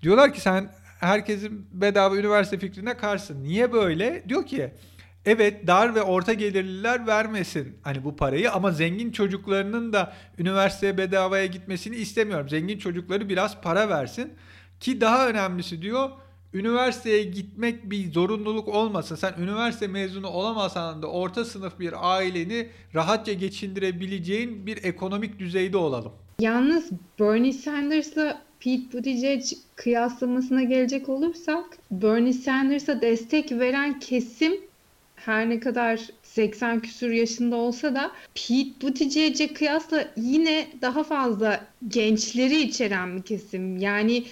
Diyorlar 0.02 0.34
ki 0.34 0.42
sen 0.42 0.70
herkesin 1.00 1.68
bedava 1.72 2.18
üniversite 2.18 2.60
fikrine 2.60 2.98
karşı. 2.98 3.44
Niye 3.44 3.74
böyle? 3.74 4.24
Diyor 4.30 4.46
ki 4.46 4.72
evet 5.26 5.68
dar 5.68 5.96
ve 5.96 6.02
orta 6.02 6.34
gelirliler 6.34 7.08
vermesin 7.08 7.78
hani 7.82 8.04
bu 8.04 8.16
parayı 8.16 8.52
ama 8.52 8.72
zengin 8.72 9.12
çocuklarının 9.12 9.94
da 9.94 10.14
üniversiteye 10.38 10.98
bedavaya 10.98 11.46
gitmesini 11.46 11.96
istemiyorum. 11.96 12.50
Zengin 12.50 12.78
çocukları 12.78 13.30
biraz 13.30 13.62
para 13.62 13.90
versin 13.90 14.34
ki 14.80 15.02
daha 15.02 15.30
önemlisi 15.30 15.82
diyor 15.82 16.10
üniversiteye 16.56 17.24
gitmek 17.24 17.92
bir 17.92 18.12
zorunluluk 18.12 18.68
olmasa 18.68 19.18
sen 19.18 19.34
üniversite 19.40 19.88
mezunu 19.88 20.28
olamasan 20.28 21.02
da 21.02 21.08
orta 21.08 21.46
sınıf 21.46 21.80
bir 21.80 22.14
aileni 22.16 22.68
rahatça 22.96 23.34
geçindirebileceğin 23.34 24.66
bir 24.66 24.84
ekonomik 24.84 25.40
düzeyde 25.40 25.78
olalım. 25.78 26.12
Yalnız 26.40 26.92
Bernie 27.20 27.54
Sanders'la 27.54 28.42
Pete 28.60 28.94
Buttigieg 28.94 29.44
kıyaslamasına 29.76 30.64
gelecek 30.64 31.10
olursak 31.10 31.66
Bernie 31.92 32.34
Sanders'a 32.34 33.02
destek 33.02 33.52
veren 33.52 34.00
kesim 34.00 34.54
her 35.16 35.50
ne 35.50 35.60
kadar 35.60 36.00
80 36.24 36.80
küsur 36.80 37.10
yaşında 37.10 37.56
olsa 37.56 37.96
da 37.96 38.12
Pete 38.36 38.82
Buttigieg'e 38.82 39.54
kıyasla 39.54 40.06
yine 40.18 40.68
daha 40.82 41.04
fazla 41.04 41.66
gençleri 41.88 42.62
içeren 42.62 43.18
bir 43.18 43.24
kesim. 43.24 43.78
Yani 43.78 44.24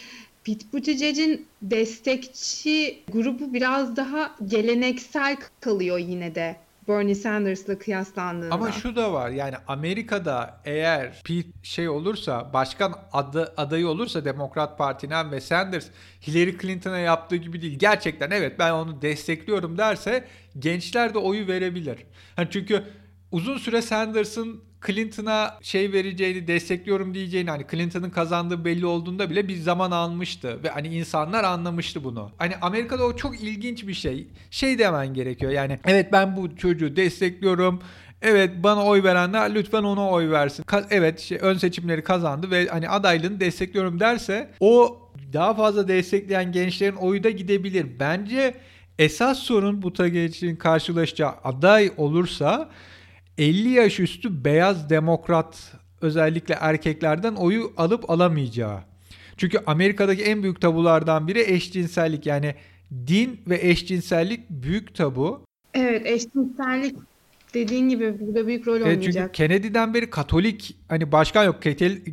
Pete 0.43 0.65
Buttigieg'in 0.73 1.47
destekçi 1.61 2.99
grubu 3.11 3.53
biraz 3.53 3.95
daha 3.95 4.35
geleneksel 4.45 5.37
kalıyor 5.61 5.97
yine 5.97 6.35
de. 6.35 6.55
Bernie 6.87 7.15
Sanders'la 7.15 7.79
kıyaslandığında. 7.79 8.55
Ama 8.55 8.71
şu 8.71 8.95
da 8.95 9.13
var 9.13 9.29
yani 9.29 9.55
Amerika'da 9.67 10.61
eğer 10.65 11.21
Pete 11.25 11.49
şey 11.63 11.89
olursa 11.89 12.53
başkan 12.53 12.93
adı, 13.13 13.53
adayı 13.57 13.87
olursa 13.87 14.25
Demokrat 14.25 14.77
Parti'den 14.77 15.31
ve 15.31 15.41
Sanders 15.41 15.87
Hillary 16.27 16.57
Clinton'a 16.57 16.97
yaptığı 16.97 17.35
gibi 17.35 17.61
değil. 17.61 17.79
Gerçekten 17.79 18.31
evet 18.31 18.59
ben 18.59 18.71
onu 18.71 19.01
destekliyorum 19.01 19.77
derse 19.77 20.27
gençler 20.59 21.13
de 21.13 21.17
oyu 21.17 21.47
verebilir. 21.47 21.97
Yani 22.37 22.47
çünkü 22.51 22.83
uzun 23.31 23.57
süre 23.57 23.81
Sanders'ın 23.81 24.63
Clinton'a 24.87 25.57
şey 25.61 25.93
vereceğini 25.93 26.47
destekliyorum 26.47 27.13
diyeceğini 27.13 27.49
hani 27.49 27.65
Clinton'ın 27.71 28.09
kazandığı 28.09 28.65
belli 28.65 28.85
olduğunda 28.85 29.29
bile 29.29 29.47
bir 29.47 29.55
zaman 29.55 29.91
almıştı 29.91 30.63
ve 30.63 30.69
hani 30.69 30.87
insanlar 30.87 31.43
anlamıştı 31.43 32.03
bunu. 32.03 32.31
Hani 32.37 32.55
Amerika'da 32.61 33.03
o 33.03 33.15
çok 33.15 33.41
ilginç 33.41 33.87
bir 33.87 33.93
şey. 33.93 34.27
Şey 34.51 34.79
demen 34.79 35.13
gerekiyor 35.13 35.51
yani 35.51 35.79
evet 35.85 36.11
ben 36.11 36.37
bu 36.37 36.55
çocuğu 36.55 36.95
destekliyorum. 36.95 37.81
Evet 38.21 38.51
bana 38.63 38.85
oy 38.85 39.03
verenler 39.03 39.55
lütfen 39.55 39.83
ona 39.83 40.09
oy 40.09 40.29
versin. 40.29 40.63
Ka- 40.63 40.85
evet 40.89 41.19
şey, 41.19 41.37
ön 41.41 41.57
seçimleri 41.57 42.03
kazandı 42.03 42.51
ve 42.51 42.67
hani 42.67 42.89
adaylığını 42.89 43.39
destekliyorum 43.39 43.99
derse 43.99 44.51
o 44.59 44.99
daha 45.33 45.53
fazla 45.53 45.87
destekleyen 45.87 46.51
gençlerin 46.51 46.95
oyu 46.95 47.23
da 47.23 47.29
gidebilir. 47.29 47.87
Bence 47.99 48.53
esas 48.99 49.39
sorun 49.39 49.81
bu 49.81 49.85
Buttigieg'in 49.85 50.55
karşılaşacağı 50.55 51.31
aday 51.43 51.91
olursa 51.97 52.69
50 53.37 53.69
yaş 53.69 53.99
üstü 53.99 54.45
beyaz 54.45 54.89
demokrat 54.89 55.73
özellikle 56.01 56.53
erkeklerden 56.53 57.33
oyu 57.35 57.73
alıp 57.77 58.09
alamayacağı. 58.09 58.79
Çünkü 59.37 59.59
Amerika'daki 59.65 60.23
en 60.23 60.43
büyük 60.43 60.61
tabulardan 60.61 61.27
biri 61.27 61.41
eşcinsellik. 61.41 62.25
Yani 62.25 62.55
din 63.07 63.41
ve 63.47 63.59
eşcinsellik 63.61 64.49
büyük 64.49 64.95
tabu. 64.95 65.41
Evet 65.73 66.05
eşcinsellik 66.05 66.95
dediğin 67.53 67.89
gibi 67.89 68.19
burada 68.19 68.47
büyük 68.47 68.67
rol 68.67 68.73
oynayacak. 68.73 69.03
Evet, 69.03 69.13
çünkü 69.13 69.31
Kennedy'den 69.31 69.93
beri 69.93 70.09
Katolik 70.09 70.77
hani 70.89 71.11
başkan 71.11 71.43
yok. 71.43 71.61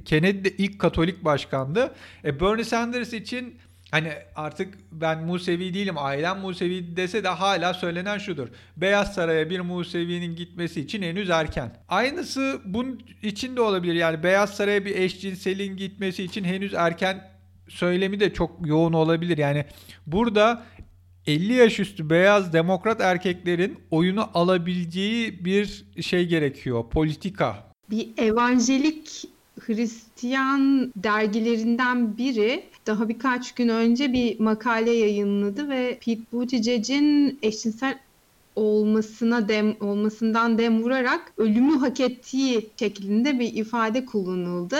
Kennedy 0.04 0.44
de 0.44 0.50
ilk 0.59 0.78
Katolik 0.78 1.24
başkandı. 1.24 1.94
E 2.24 2.40
Bernie 2.40 2.64
Sanders 2.64 3.12
için 3.12 3.54
Hani 3.90 4.12
artık 4.37 4.74
ben 4.92 5.24
Musevi 5.24 5.74
değilim, 5.74 5.94
ailem 5.98 6.38
Musevi 6.38 6.96
dese 6.96 7.24
de 7.24 7.29
hala 7.29 7.74
söylenen 7.74 8.18
şudur. 8.18 8.48
Beyaz 8.76 9.14
Saray'a 9.14 9.50
bir 9.50 9.61
Musevi'nin 9.61 10.37
gitmesi 10.37 10.81
için 10.81 11.03
henüz 11.03 11.31
erken. 11.31 11.76
Aynısı 11.88 12.61
bunun 12.64 13.03
için 13.22 13.57
de 13.57 13.61
olabilir. 13.61 13.94
Yani 13.94 14.22
Beyaz 14.22 14.57
Saray'a 14.57 14.85
bir 14.85 14.96
eşcinselin 14.96 15.76
gitmesi 15.76 16.24
için 16.24 16.44
henüz 16.44 16.74
erken 16.74 17.31
söylemi 17.68 18.20
de 18.20 18.33
çok 18.33 18.66
yoğun 18.66 18.92
olabilir. 18.92 19.38
Yani 19.38 19.64
burada 20.07 20.62
50 21.26 21.53
yaş 21.53 21.81
üstü 21.81 22.11
beyaz 22.11 22.53
demokrat 22.53 23.00
erkeklerin 23.00 23.79
oyunu 23.90 24.31
alabileceği 24.35 25.44
bir 25.44 25.85
şey 26.00 26.26
gerekiyor. 26.26 26.85
Politika. 26.90 27.72
Bir 27.90 28.09
evangelik 28.16 29.24
Hristiyan 29.66 30.92
dergilerinden 30.96 32.16
biri 32.16 32.64
daha 32.87 33.09
birkaç 33.09 33.55
gün 33.55 33.68
önce 33.68 34.12
bir 34.12 34.40
makale 34.40 34.90
yayınladı 34.90 35.68
ve 35.68 35.99
Pete 36.05 36.23
Buttigieg'in 36.33 37.38
eşcinsel 37.42 37.99
olmasına 38.57 39.49
dem 39.49 39.77
olmasından 39.81 40.59
dem 40.59 40.83
vurarak 40.83 41.33
ölümü 41.37 41.79
hak 41.79 42.01
ettiği 42.01 42.70
şeklinde 42.79 43.38
bir 43.38 43.55
ifade 43.55 44.05
kullanıldı. 44.05 44.77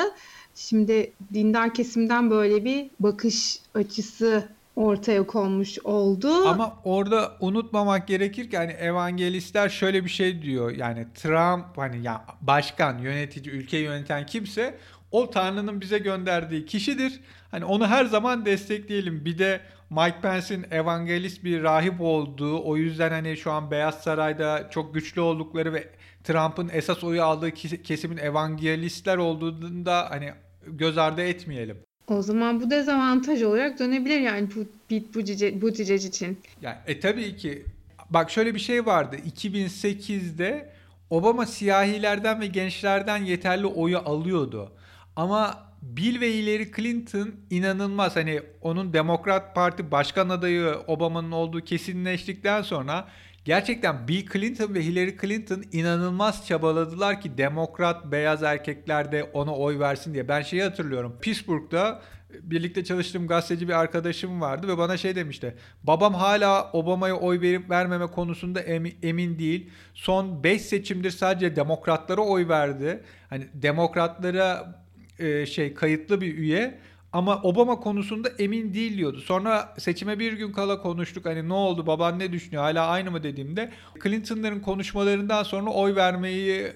Şimdi 0.55 1.12
dindar 1.35 1.75
kesimden 1.75 2.31
böyle 2.31 2.64
bir 2.64 2.90
bakış 3.01 3.61
açısı 3.75 4.49
ortaya 4.81 5.27
konmuş 5.27 5.79
oldu. 5.79 6.49
Ama 6.49 6.81
orada 6.85 7.37
unutmamak 7.40 8.09
gerekir 8.09 8.51
ki 8.51 8.57
hani 8.57 8.73
evangelistler 8.73 9.69
şöyle 9.69 10.05
bir 10.05 10.11
şey 10.11 10.43
diyor. 10.43 10.71
Yani 10.71 11.07
Trump 11.14 11.79
hani 11.79 12.03
ya 12.03 12.25
başkan, 12.40 12.99
yönetici, 12.99 13.55
ülkeyi 13.55 13.85
yöneten 13.85 14.27
kimse 14.27 14.79
o 15.11 15.31
Tanrı'nın 15.31 15.81
bize 15.81 15.99
gönderdiği 15.99 16.66
kişidir. 16.66 17.21
Hani 17.51 17.64
onu 17.64 17.87
her 17.87 18.05
zaman 18.05 18.47
destekleyelim. 18.47 19.25
Bir 19.25 19.38
de 19.38 19.61
Mike 19.90 20.21
Pence'in 20.23 20.66
evangelist 20.71 21.45
bir 21.45 21.62
rahip 21.62 22.01
olduğu, 22.01 22.64
o 22.64 22.77
yüzden 22.77 23.11
hani 23.11 23.37
şu 23.37 23.53
an 23.53 23.71
Beyaz 23.71 24.03
Saray'da 24.03 24.71
çok 24.71 24.95
güçlü 24.95 25.21
oldukları 25.21 25.73
ve 25.73 25.88
Trump'ın 26.25 26.71
esas 26.73 27.05
oyu 27.05 27.23
aldığı 27.23 27.51
kesimin 27.83 28.16
evangelistler 28.16 29.16
olduğunda 29.16 30.11
hani 30.11 30.33
göz 30.66 30.99
ardı 30.99 31.23
etmeyelim. 31.23 31.89
O 32.11 32.23
zaman 32.23 32.61
bu 32.61 32.70
dezavantaj 32.70 33.42
olarak 33.42 33.79
dönebilir 33.79 34.20
yani 34.20 34.49
Pete 34.88 35.61
Buttigieg 35.62 36.05
için. 36.05 36.38
Yani, 36.62 36.77
e 36.87 37.01
tabii 37.01 37.37
ki 37.37 37.64
bak 38.11 38.31
şöyle 38.31 38.55
bir 38.55 38.61
şey 38.61 38.87
vardı 38.87 39.16
2008'de 39.37 40.73
Obama 41.11 41.46
siyahilerden 41.46 42.40
ve 42.40 42.46
gençlerden 42.46 43.25
yeterli 43.25 43.66
oyu 43.66 43.99
alıyordu. 43.99 44.73
Ama 45.16 45.70
Bill 45.83 46.20
ve 46.20 46.33
Hillary 46.33 46.73
Clinton 46.77 47.31
inanılmaz 47.51 48.16
hani 48.16 48.40
onun 48.61 48.92
Demokrat 48.92 49.55
Parti 49.55 49.90
başkan 49.90 50.29
adayı 50.29 50.75
Obama'nın 50.87 51.33
olduğu 51.33 51.61
kesinleştikten 51.61 52.62
sonra 52.62 53.09
gerçekten 53.51 54.09
Bill 54.09 54.27
Clinton 54.33 54.75
ve 54.75 54.85
Hillary 54.85 55.17
Clinton 55.21 55.63
inanılmaz 55.73 56.47
çabaladılar 56.47 57.21
ki 57.21 57.39
demokrat 57.39 58.05
beyaz 58.13 58.43
erkekler 58.43 59.13
de 59.13 59.25
ona 59.25 59.55
oy 59.55 59.79
versin 59.79 60.15
diye. 60.15 60.29
Ben 60.29 60.43
şeyi 60.43 60.63
hatırlıyorum. 60.63 61.19
Pittsburgh'da 61.21 62.03
birlikte 62.43 62.85
çalıştığım 62.85 63.27
gazeteci 63.27 63.69
bir 63.69 63.73
arkadaşım 63.73 64.41
vardı 64.41 64.69
ve 64.69 64.79
bana 64.79 64.97
şey 64.97 65.17
demişti. 65.17 65.55
Babam 65.83 66.15
hala 66.15 66.71
Obama'ya 66.73 67.15
oy 67.17 67.41
verip 67.41 67.71
vermeme 67.71 68.07
konusunda 68.07 68.61
emin 69.03 69.39
değil. 69.39 69.71
Son 69.95 70.45
5 70.45 70.63
seçimdir 70.63 71.11
sadece 71.11 71.57
demokratlara 71.57 72.21
oy 72.21 72.49
verdi. 72.49 73.03
Hani 73.31 73.47
demokratlara 73.55 74.75
e, 75.19 75.47
şey 75.47 75.75
kayıtlı 75.75 76.21
bir 76.21 76.39
üye 76.39 76.79
ama 77.12 77.40
Obama 77.42 77.81
konusunda 77.81 78.29
emin 78.38 78.75
değil 78.75 78.96
diyordu. 78.96 79.20
Sonra 79.20 79.75
seçime 79.79 80.18
bir 80.18 80.33
gün 80.33 80.53
kala 80.53 80.83
konuştuk. 80.83 81.27
Hani 81.27 81.49
ne 81.49 81.53
oldu 81.53 81.87
baban 81.87 82.18
ne 82.18 82.33
düşünüyor 82.33 82.62
hala 82.62 82.87
aynı 82.87 83.11
mı 83.11 83.23
dediğimde 83.23 83.70
Clinton'ların 84.03 84.61
konuşmalarından 84.61 85.42
sonra 85.42 85.70
oy 85.70 85.94
vermeyi 85.94 86.66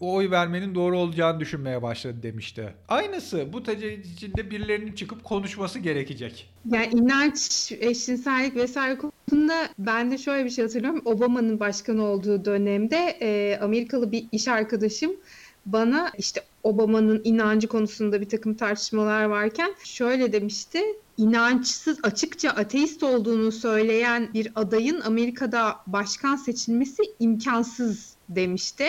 oy 0.00 0.30
vermenin 0.30 0.74
doğru 0.74 0.98
olacağını 0.98 1.40
düşünmeye 1.40 1.82
başladı 1.82 2.16
demişti. 2.22 2.74
Aynısı 2.88 3.52
bu 3.52 3.62
tecrübe 3.62 3.94
içinde 3.94 4.50
birilerinin 4.50 4.92
çıkıp 4.92 5.24
konuşması 5.24 5.78
gerekecek. 5.78 6.50
Yani 6.72 6.86
inanç, 6.86 7.72
eşcinsellik 7.80 8.56
vesaire 8.56 8.98
konusunda 8.98 9.68
ben 9.78 10.10
de 10.10 10.18
şöyle 10.18 10.44
bir 10.44 10.50
şey 10.50 10.64
hatırlıyorum. 10.64 11.02
Obama'nın 11.04 11.60
başkan 11.60 11.98
olduğu 11.98 12.44
dönemde 12.44 12.96
e, 13.20 13.58
Amerikalı 13.62 14.12
bir 14.12 14.24
iş 14.32 14.48
arkadaşım 14.48 15.12
bana 15.66 16.12
işte 16.18 16.40
Obama'nın 16.64 17.20
inancı 17.24 17.68
konusunda 17.68 18.20
bir 18.20 18.28
takım 18.28 18.54
tartışmalar 18.54 19.24
varken 19.24 19.74
şöyle 19.84 20.32
demişti. 20.32 20.80
İnançsız, 21.16 21.98
açıkça 22.02 22.50
ateist 22.50 23.02
olduğunu 23.02 23.52
söyleyen 23.52 24.30
bir 24.34 24.52
adayın 24.54 25.00
Amerika'da 25.00 25.80
başkan 25.86 26.36
seçilmesi 26.36 27.02
imkansız 27.20 28.14
demişti. 28.28 28.86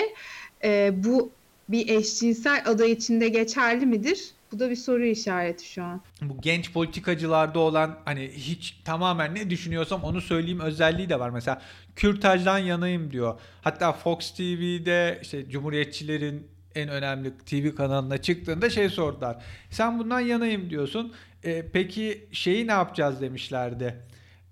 Ee, 0.64 0.94
bu 1.04 1.32
bir 1.70 1.90
eşcinsel 1.90 2.64
aday 2.66 2.92
içinde 2.92 3.30
geçerli 3.30 3.86
midir? 3.86 4.32
Bu 4.52 4.60
da 4.60 4.70
bir 4.70 4.76
soru 4.76 5.06
işareti 5.06 5.68
şu 5.72 5.84
an. 5.84 6.02
Bu 6.22 6.42
genç 6.42 6.74
politikacılarda 6.74 7.60
olan 7.60 7.98
hani 8.06 8.32
hiç 8.34 8.78
tamamen 8.86 9.36
ne 9.36 9.50
düşünüyorsam 9.50 10.04
onu 10.04 10.22
söyleyeyim 10.22 10.60
özelliği 10.60 11.10
de 11.10 11.20
var. 11.20 11.30
Mesela 11.30 11.62
kürtajdan 11.96 12.58
yanayım 12.58 13.12
diyor. 13.12 13.40
Hatta 13.62 13.94
Fox 13.94 14.32
TV'de 14.32 15.20
işte 15.22 15.50
Cumhuriyetçilerin 15.50 16.55
en 16.76 16.90
önemli 16.90 17.38
TV 17.38 17.76
kanalına 17.76 18.18
çıktığında 18.18 18.70
şey 18.70 18.90
sordular. 18.90 19.44
Sen 19.70 20.00
bundan 20.00 20.20
yanayım 20.20 20.70
diyorsun. 20.70 21.14
E, 21.44 21.66
peki 21.74 22.28
şeyi 22.32 22.68
ne 22.68 22.72
yapacağız 22.72 23.22
demişlerdi. 23.22 23.96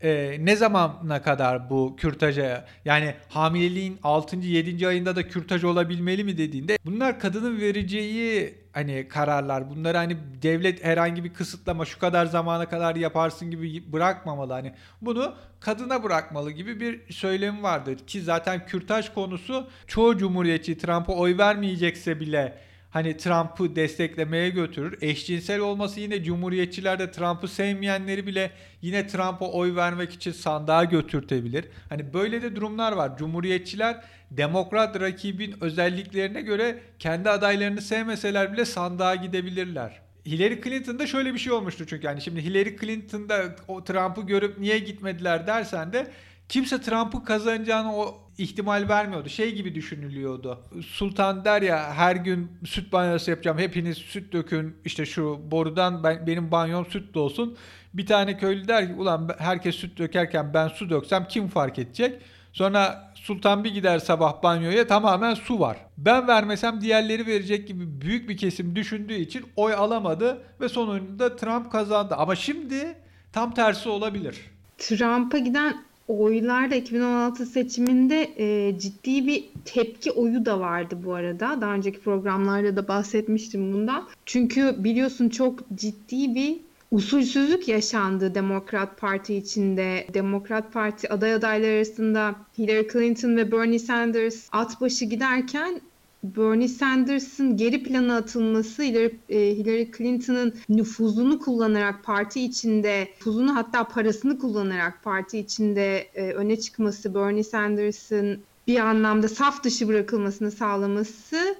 E, 0.03 0.37
ne 0.39 0.55
zamana 0.55 1.21
kadar 1.21 1.69
bu 1.69 1.95
kürtaja 1.95 2.65
yani 2.85 3.15
hamileliğin 3.29 3.99
6. 4.03 4.37
7. 4.37 4.87
ayında 4.87 5.15
da 5.15 5.27
kürtaj 5.27 5.63
olabilmeli 5.63 6.23
mi 6.23 6.37
dediğinde 6.37 6.77
bunlar 6.85 7.19
kadının 7.19 7.59
vereceği 7.59 8.55
hani 8.71 9.07
kararlar. 9.07 9.69
Bunları 9.69 9.97
hani 9.97 10.17
devlet 10.41 10.83
herhangi 10.83 11.23
bir 11.23 11.33
kısıtlama 11.33 11.85
şu 11.85 11.99
kadar 11.99 12.25
zamana 12.25 12.69
kadar 12.69 12.95
yaparsın 12.95 13.51
gibi 13.51 13.93
bırakmamalı. 13.93 14.53
Hani 14.53 14.73
bunu 15.01 15.35
kadına 15.59 16.03
bırakmalı 16.03 16.51
gibi 16.51 16.79
bir 16.79 17.13
söylemi 17.13 17.63
vardır. 17.63 17.97
Ki 18.07 18.21
zaten 18.21 18.65
kürtaj 18.65 19.13
konusu 19.13 19.67
çoğu 19.87 20.17
cumhuriyetçi 20.17 20.77
Trump'a 20.77 21.13
oy 21.13 21.37
vermeyecekse 21.37 22.19
bile 22.19 22.57
hani 22.93 23.17
Trump'ı 23.17 23.75
desteklemeye 23.75 24.49
götürür. 24.49 24.97
Eşcinsel 25.01 25.59
olması 25.59 25.99
yine 25.99 26.23
cumhuriyetçiler 26.23 26.99
de 26.99 27.11
Trump'ı 27.11 27.47
sevmeyenleri 27.47 28.27
bile 28.27 28.51
yine 28.81 29.07
Trump'a 29.07 29.51
oy 29.51 29.75
vermek 29.75 30.13
için 30.13 30.31
sandığa 30.31 30.83
götürtebilir. 30.83 31.65
Hani 31.89 32.13
böyle 32.13 32.41
de 32.41 32.55
durumlar 32.55 32.91
var. 32.91 33.17
Cumhuriyetçiler 33.17 34.01
demokrat 34.31 34.99
rakibin 35.01 35.55
özelliklerine 35.61 36.41
göre 36.41 36.79
kendi 36.99 37.29
adaylarını 37.29 37.81
sevmeseler 37.81 38.53
bile 38.53 38.65
sandığa 38.65 39.15
gidebilirler. 39.15 40.01
Hillary 40.25 40.61
Clinton'da 40.61 41.07
şöyle 41.07 41.33
bir 41.33 41.39
şey 41.39 41.53
olmuştu 41.53 41.85
çünkü 41.87 42.07
yani 42.07 42.21
şimdi 42.21 42.41
Hillary 42.41 42.77
Clinton'da 42.77 43.55
o 43.67 43.83
Trump'ı 43.83 44.21
görüp 44.21 44.57
niye 44.57 44.79
gitmediler 44.79 45.47
dersen 45.47 45.93
de 45.93 46.07
kimse 46.53 46.81
Trump'ı 46.81 47.23
kazanacağını 47.23 47.95
o 47.95 48.15
ihtimal 48.37 48.89
vermiyordu. 48.89 49.29
Şey 49.29 49.55
gibi 49.55 49.75
düşünülüyordu. 49.75 50.59
Sultan 50.87 51.45
der 51.45 51.61
ya 51.61 51.93
her 51.93 52.15
gün 52.15 52.51
süt 52.65 52.93
banyosu 52.93 53.31
yapacağım. 53.31 53.57
Hepiniz 53.57 53.97
süt 53.97 54.33
dökün. 54.33 54.75
işte 54.85 55.05
şu 55.05 55.39
borudan 55.51 56.03
ben, 56.03 56.27
benim 56.27 56.51
banyom 56.51 56.85
süt 56.85 57.17
olsun. 57.17 57.57
Bir 57.93 58.05
tane 58.05 58.37
köylü 58.37 58.67
der 58.67 58.87
ki 58.87 58.93
ulan 58.93 59.29
herkes 59.37 59.75
süt 59.75 59.97
dökerken 59.97 60.53
ben 60.53 60.67
su 60.67 60.89
döksem 60.89 61.27
kim 61.29 61.47
fark 61.47 61.79
edecek? 61.79 62.21
Sonra 62.51 63.13
Sultan 63.15 63.63
bir 63.63 63.73
gider 63.73 63.99
sabah 63.99 64.43
banyoya 64.43 64.87
tamamen 64.87 65.33
su 65.33 65.59
var. 65.59 65.77
Ben 65.97 66.27
vermesem 66.27 66.81
diğerleri 66.81 67.27
verecek 67.27 67.67
gibi 67.67 68.01
büyük 68.01 68.29
bir 68.29 68.37
kesim 68.37 68.75
düşündüğü 68.75 69.15
için 69.15 69.45
oy 69.55 69.73
alamadı 69.73 70.41
ve 70.61 70.69
sonunda 70.69 71.35
Trump 71.35 71.71
kazandı. 71.71 72.15
Ama 72.17 72.35
şimdi 72.35 72.95
tam 73.31 73.53
tersi 73.53 73.89
olabilir. 73.89 74.41
Trump'a 74.77 75.37
giden 75.37 75.92
oylarda 76.07 76.75
2016 76.75 77.45
seçiminde 77.45 78.33
e, 78.37 78.79
ciddi 78.79 79.27
bir 79.27 79.49
tepki 79.65 80.11
oyu 80.11 80.45
da 80.45 80.59
vardı 80.59 80.97
bu 81.05 81.13
arada. 81.13 81.61
Daha 81.61 81.73
önceki 81.73 81.99
programlarda 81.99 82.75
da 82.75 82.87
bahsetmiştim 82.87 83.73
bundan. 83.73 84.07
Çünkü 84.25 84.75
biliyorsun 84.83 85.29
çok 85.29 85.59
ciddi 85.75 86.35
bir 86.35 86.59
usulsüzlük 86.91 87.67
yaşandı 87.67 88.35
Demokrat 88.35 88.97
Parti 88.97 89.35
içinde. 89.35 90.07
Demokrat 90.13 90.73
Parti 90.73 91.13
aday 91.13 91.33
adayları 91.33 91.75
arasında 91.75 92.35
Hillary 92.57 92.87
Clinton 92.93 93.37
ve 93.37 93.51
Bernie 93.51 93.79
Sanders 93.79 94.47
at 94.51 94.81
başı 94.81 95.05
giderken 95.05 95.81
Bernie 96.23 96.67
Sanders'ın 96.67 97.57
geri 97.57 97.83
plana 97.83 98.15
atılması 98.15 98.83
Hillary, 98.83 99.15
e, 99.29 99.39
Hillary 99.39 99.91
Clinton'ın 99.97 100.53
nüfuzunu 100.69 101.39
kullanarak 101.39 102.03
parti 102.03 102.41
içinde, 102.41 103.07
nüfuzunu 103.17 103.55
hatta 103.55 103.87
parasını 103.87 104.39
kullanarak 104.39 105.03
parti 105.03 105.39
içinde 105.39 105.97
e, 106.15 106.31
öne 106.31 106.59
çıkması, 106.59 107.15
Bernie 107.15 107.43
Sanders'ın 107.43 108.39
bir 108.67 108.79
anlamda 108.79 109.27
saf 109.27 109.63
dışı 109.63 109.87
bırakılmasını 109.87 110.51
sağlaması 110.51 111.55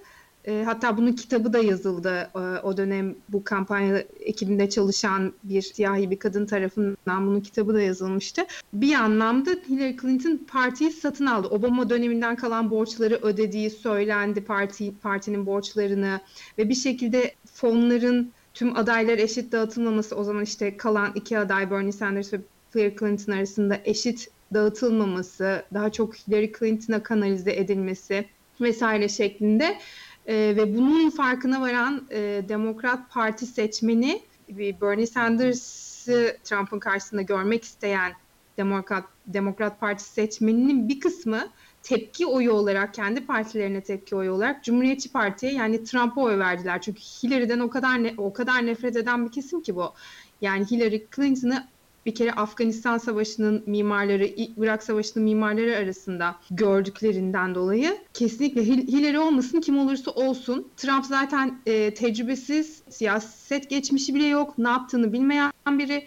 e, 0.46 0.64
hatta 0.66 0.98
bunun 0.98 1.12
kitabı 1.12 1.54
da 1.54 1.60
yazıldı 1.60 2.30
e, 2.36 2.40
o 2.40 2.78
dönem 2.78 3.16
bu 3.30 3.44
kampanya 3.44 4.04
ekibinde 4.20 4.70
çalışan 4.70 5.34
bir 5.44 5.62
siyahi 5.62 6.12
bir 6.12 6.20
kadın 6.20 6.46
tarafından 6.46 7.28
bunun 7.28 7.42
kitabı 7.42 7.74
da 7.74 7.82
yazılmıştı. 7.82 8.42
Bir 8.74 8.94
anlamda 8.94 9.50
Hillary 9.70 9.98
Clinton 9.98 10.40
partiyi 10.48 10.92
satın 10.92 11.26
aldı. 11.26 11.48
Obama 11.48 11.90
döneminden 11.90 12.36
kalan 12.36 12.72
borçları 12.72 13.20
ödediği 13.22 13.70
söylendi 13.70 14.44
parti 14.44 14.94
partinin 15.02 15.46
borçlarını 15.46 16.20
ve 16.58 16.70
bir 16.70 16.76
şekilde 16.76 17.36
fonların 17.54 18.32
tüm 18.54 18.78
adaylar 18.78 19.18
eşit 19.18 19.52
dağıtılmaması 19.52 20.16
o 20.16 20.24
zaman 20.24 20.44
işte 20.44 20.78
kalan 20.78 21.12
iki 21.16 21.40
aday 21.40 21.72
Bernie 21.72 21.92
Sanders 21.92 22.34
ve 22.34 22.38
Hillary 22.76 22.96
Clinton 23.00 23.34
arasında 23.34 23.80
eşit 23.86 24.28
dağıtılmaması, 24.54 25.66
daha 25.74 25.92
çok 25.92 26.16
Hillary 26.16 26.52
Clinton'a 26.60 27.04
kanalize 27.04 27.54
edilmesi 27.56 28.26
vesaire 28.62 29.10
şeklinde 29.10 29.78
E, 30.28 30.34
ve 30.36 30.76
bunun 30.78 31.10
farkına 31.10 31.62
varan 31.62 32.08
e, 32.12 32.46
Demokrat 32.50 33.12
Parti 33.12 33.46
seçmeni 33.46 34.22
Bernie 34.50 35.08
Sanders'ı 35.08 36.38
Trump'ın 36.44 36.80
karşısında 36.80 37.22
görmek 37.22 37.64
isteyen 37.64 38.14
Demokrat 38.58 39.06
Demokrat 39.28 39.80
Parti 39.80 40.04
seçmeninin 40.04 40.90
bir 40.90 41.00
kısmı 41.00 41.48
tepki 41.84 42.26
oyu 42.26 42.52
olarak 42.52 42.94
kendi 42.94 43.26
partilerine 43.26 43.82
tepki 43.82 44.16
oyu 44.16 44.32
olarak 44.32 44.64
Cumhuriyetçi 44.64 45.12
Parti'ye 45.12 45.54
yani 45.54 45.84
Trump'a 45.84 46.22
oy 46.22 46.40
verdiler. 46.40 46.82
Çünkü 46.82 47.00
Hillary'den 47.00 47.60
o 47.60 47.70
kadar 47.70 48.04
ne, 48.04 48.14
o 48.18 48.34
kadar 48.34 48.66
nefret 48.66 48.96
eden 48.96 49.26
bir 49.26 49.32
kesim 49.32 49.62
ki 49.62 49.76
bu. 49.76 49.94
Yani 50.42 50.66
Hillary 50.72 51.04
Clinton'ı 51.16 51.68
bir 52.06 52.16
kere 52.16 52.32
Afganistan 52.32 52.98
Savaşı'nın 52.98 53.64
mimarları, 53.66 54.30
Irak 54.58 54.84
Savaşı'nın 54.84 55.24
mimarları 55.24 55.78
arasında 55.78 56.36
gördüklerinden 56.52 57.56
dolayı 57.56 57.98
kesinlikle 58.14 58.66
Hillary 58.66 59.20
olmasın 59.20 59.62
kim 59.62 59.78
olursa 59.78 60.12
olsun. 60.12 60.68
Trump 60.78 61.06
zaten 61.06 61.62
e, 61.66 61.94
tecrübesiz, 61.94 62.82
siyaset 62.90 63.70
geçmişi 63.70 64.16
bile 64.16 64.26
yok, 64.26 64.58
ne 64.58 64.70
yaptığını 64.70 65.14
bilmeyen 65.14 65.52
biri. 65.68 66.06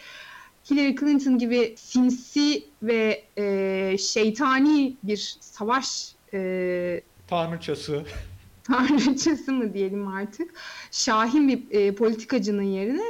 Hillary 0.70 0.94
Clinton 0.94 1.38
gibi 1.38 1.74
sinsi 1.78 2.64
ve 2.82 3.24
e, 3.38 3.96
şeytani 3.98 4.96
bir 5.02 5.36
savaş 5.40 6.12
e, 6.34 7.00
tanrıçası 7.28 8.04
tanrıçası 8.64 9.52
mı 9.52 9.74
diyelim 9.74 10.08
artık 10.08 10.54
şahin 10.90 11.48
bir 11.48 11.62
e, 11.70 11.94
politikacının 11.94 12.62
yerine 12.62 13.04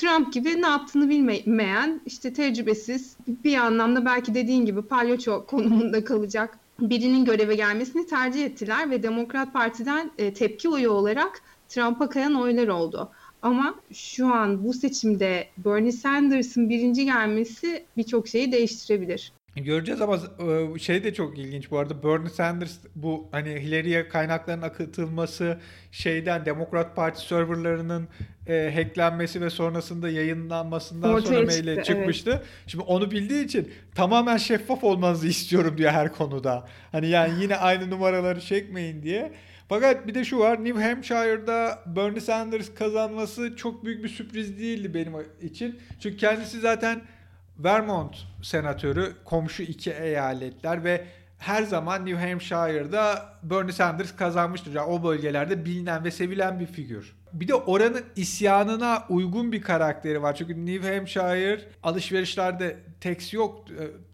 Trump 0.00 0.32
gibi 0.32 0.62
ne 0.62 0.66
yaptığını 0.66 1.08
bilmeyen 1.08 2.00
işte 2.06 2.32
tecrübesiz 2.32 3.16
bir 3.26 3.56
anlamda 3.56 4.04
belki 4.04 4.34
dediğin 4.34 4.64
gibi 4.64 4.82
palyaço 4.82 5.46
konumunda 5.46 6.04
kalacak 6.04 6.58
birinin 6.80 7.24
göreve 7.24 7.54
gelmesini 7.54 8.06
tercih 8.06 8.44
ettiler 8.44 8.90
ve 8.90 9.02
Demokrat 9.02 9.52
Parti'den 9.52 10.10
e, 10.18 10.34
tepki 10.34 10.68
oyu 10.68 10.90
olarak 10.90 11.42
Trump'a 11.68 12.08
kayan 12.08 12.34
oylar 12.34 12.68
oldu. 12.68 13.10
Ama 13.42 13.74
şu 13.92 14.34
an 14.34 14.64
bu 14.64 14.72
seçimde 14.72 15.48
Bernie 15.58 15.92
Sanders'ın 15.92 16.68
birinci 16.68 17.04
gelmesi 17.04 17.84
birçok 17.96 18.28
şeyi 18.28 18.52
değiştirebilir. 18.52 19.32
Göreceğiz 19.56 20.00
ama 20.00 20.16
e, 20.16 20.78
şey 20.78 21.04
de 21.04 21.14
çok 21.14 21.38
ilginç 21.38 21.70
bu 21.70 21.78
arada 21.78 22.02
Bernie 22.02 22.28
Sanders 22.28 22.78
bu 22.94 23.28
hani 23.32 23.50
Hillary'ye 23.50 24.08
kaynakların 24.08 24.62
akıtılması 24.62 25.60
şeyden 25.92 26.46
Demokrat 26.46 26.96
Parti 26.96 27.26
serverlarının 27.26 28.08
e, 28.50 28.72
hacklenmesi 28.74 29.40
ve 29.40 29.50
sonrasında 29.50 30.08
yayınlanmasından 30.08 31.10
Ortaya 31.10 31.26
sonra 31.26 31.46
maille 31.46 31.82
çıkmıştı. 31.82 32.30
Evet. 32.30 32.46
Şimdi 32.66 32.84
onu 32.84 33.10
bildiği 33.10 33.44
için 33.44 33.72
tamamen 33.94 34.36
şeffaf 34.36 34.84
olmanızı 34.84 35.28
istiyorum 35.28 35.78
diyor 35.78 35.90
her 35.90 36.12
konuda. 36.12 36.68
Hani 36.92 37.08
yani 37.08 37.42
yine 37.42 37.56
aynı 37.56 37.90
numaraları 37.90 38.40
çekmeyin 38.40 39.02
diye. 39.02 39.32
Fakat 39.68 40.06
bir 40.06 40.14
de 40.14 40.24
şu 40.24 40.38
var 40.38 40.64
New 40.64 40.82
Hampshire'da 40.82 41.78
Bernie 41.86 42.20
Sanders 42.20 42.74
kazanması 42.74 43.56
çok 43.56 43.84
büyük 43.84 44.04
bir 44.04 44.08
sürpriz 44.08 44.58
değildi 44.58 44.94
benim 44.94 45.12
için. 45.42 45.80
Çünkü 46.00 46.16
kendisi 46.16 46.60
zaten 46.60 47.02
Vermont 47.58 48.16
senatörü 48.42 49.12
komşu 49.24 49.62
iki 49.62 49.90
eyaletler 49.90 50.84
ve 50.84 51.04
her 51.38 51.62
zaman 51.62 52.06
New 52.06 52.28
Hampshire'da 52.28 53.34
Bernie 53.42 53.72
Sanders 53.72 54.16
kazanmıştır. 54.16 54.74
Yani 54.74 54.90
o 54.90 55.04
bölgelerde 55.04 55.64
bilinen 55.64 56.04
ve 56.04 56.10
sevilen 56.10 56.60
bir 56.60 56.66
figür. 56.66 57.19
Bir 57.32 57.48
de 57.48 57.54
oranın 57.54 58.04
isyanına 58.16 59.04
uygun 59.08 59.52
bir 59.52 59.62
karakteri 59.62 60.22
var. 60.22 60.36
Çünkü 60.36 60.66
New 60.66 60.94
Hampshire 60.94 61.60
alışverişlerde 61.82 62.76
tax 63.00 63.34
yok. 63.34 63.64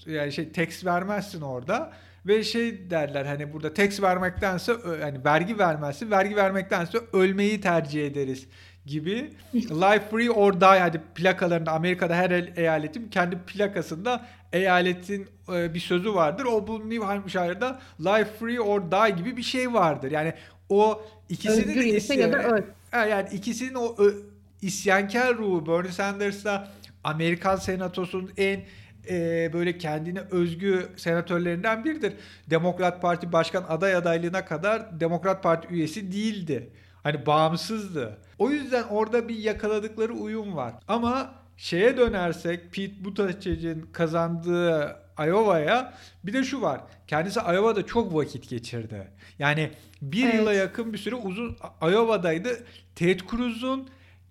E, 0.07 0.13
yani 0.13 0.33
şey 0.33 0.53
tax 0.53 0.85
vermezsin 0.85 1.41
orada. 1.41 1.93
Ve 2.27 2.45
şey 2.45 2.91
derler 2.91 3.25
hani 3.25 3.53
burada 3.53 3.75
tax 3.75 4.03
vermektense 4.03 4.73
hani 5.01 5.25
vergi 5.25 5.59
vermezsin. 5.59 6.11
Vergi 6.11 6.37
vermektense 6.37 6.99
ölmeyi 7.13 7.61
tercih 7.61 8.07
ederiz 8.07 8.47
gibi 8.87 9.31
Life 9.55 10.11
Free 10.11 10.31
or 10.31 10.61
Die 10.61 10.81
hadi 10.81 11.01
plakalarında 11.15 11.73
Amerika'da 11.73 12.15
her 12.15 12.31
eyaletin 12.57 13.09
kendi 13.09 13.39
plakasında 13.39 14.27
eyaletin 14.53 15.29
e, 15.55 15.75
bir 15.75 15.81
sözü 15.81 16.15
vardır. 16.15 16.45
O 16.45 16.67
bu 16.67 16.91
New 16.91 17.05
Hampshire'da 17.05 17.81
Life 18.01 18.31
Free 18.39 18.61
or 18.61 18.81
Die 18.81 19.17
gibi 19.17 19.37
bir 19.37 19.43
şey 19.43 19.73
vardır. 19.73 20.11
Yani 20.11 20.35
o 20.69 21.03
ikisinin 21.29 21.69
Özgür 21.69 21.85
isyan, 21.85 22.17
ya 22.17 22.33
da 22.33 22.43
öl. 22.43 22.63
Yani 23.05 23.29
ikisinin 23.33 23.75
o 23.75 23.95
ö, 23.99 24.15
isyankar 24.63 25.37
ruhu 25.39 25.67
Bernie 25.67 25.93
Sanders'la 25.93 26.69
Amerikan 27.05 27.57
Senatosu'nun 27.57 28.31
en 28.37 28.61
e, 29.11 29.51
böyle 29.53 29.79
kendine 29.79 30.21
özgü 30.21 30.89
senatörlerinden 30.97 31.85
biridir. 31.85 32.13
Demokrat 32.51 33.03
Parti 33.03 33.33
başkan 33.33 33.65
aday 33.69 33.95
adaylığına 33.95 34.45
kadar 34.45 35.01
Demokrat 35.01 35.43
Parti 35.43 35.69
üyesi 35.69 36.13
değildi. 36.13 36.71
Hani 37.03 37.27
bağımsızdı. 37.27 38.19
O 38.39 38.51
yüzden 38.51 38.83
orada 38.83 39.29
bir 39.29 39.37
yakaladıkları 39.37 40.13
uyum 40.13 40.57
var. 40.57 40.75
Ama 40.89 41.35
şeye 41.57 41.97
dönersek 41.97 42.73
Pete 42.73 43.05
Buttigieg'in 43.05 43.89
kazandığı 43.93 44.97
Iowa'ya 45.19 45.95
bir 46.25 46.33
de 46.33 46.45
şu 46.45 46.63
var. 46.63 46.81
Kendisi 47.07 47.41
Iowa'da 47.41 47.87
çok 47.87 48.15
vakit 48.15 48.49
geçirdi. 48.49 49.09
Yani 49.39 49.71
bir 50.03 50.25
evet. 50.25 50.35
yıla 50.35 50.53
yakın 50.53 50.93
bir 50.93 50.99
süre 50.99 51.15
uzun 51.15 51.57
Iowa'daydı. 51.83 52.65
Ted 52.95 53.21
Cruz'un 53.31 53.89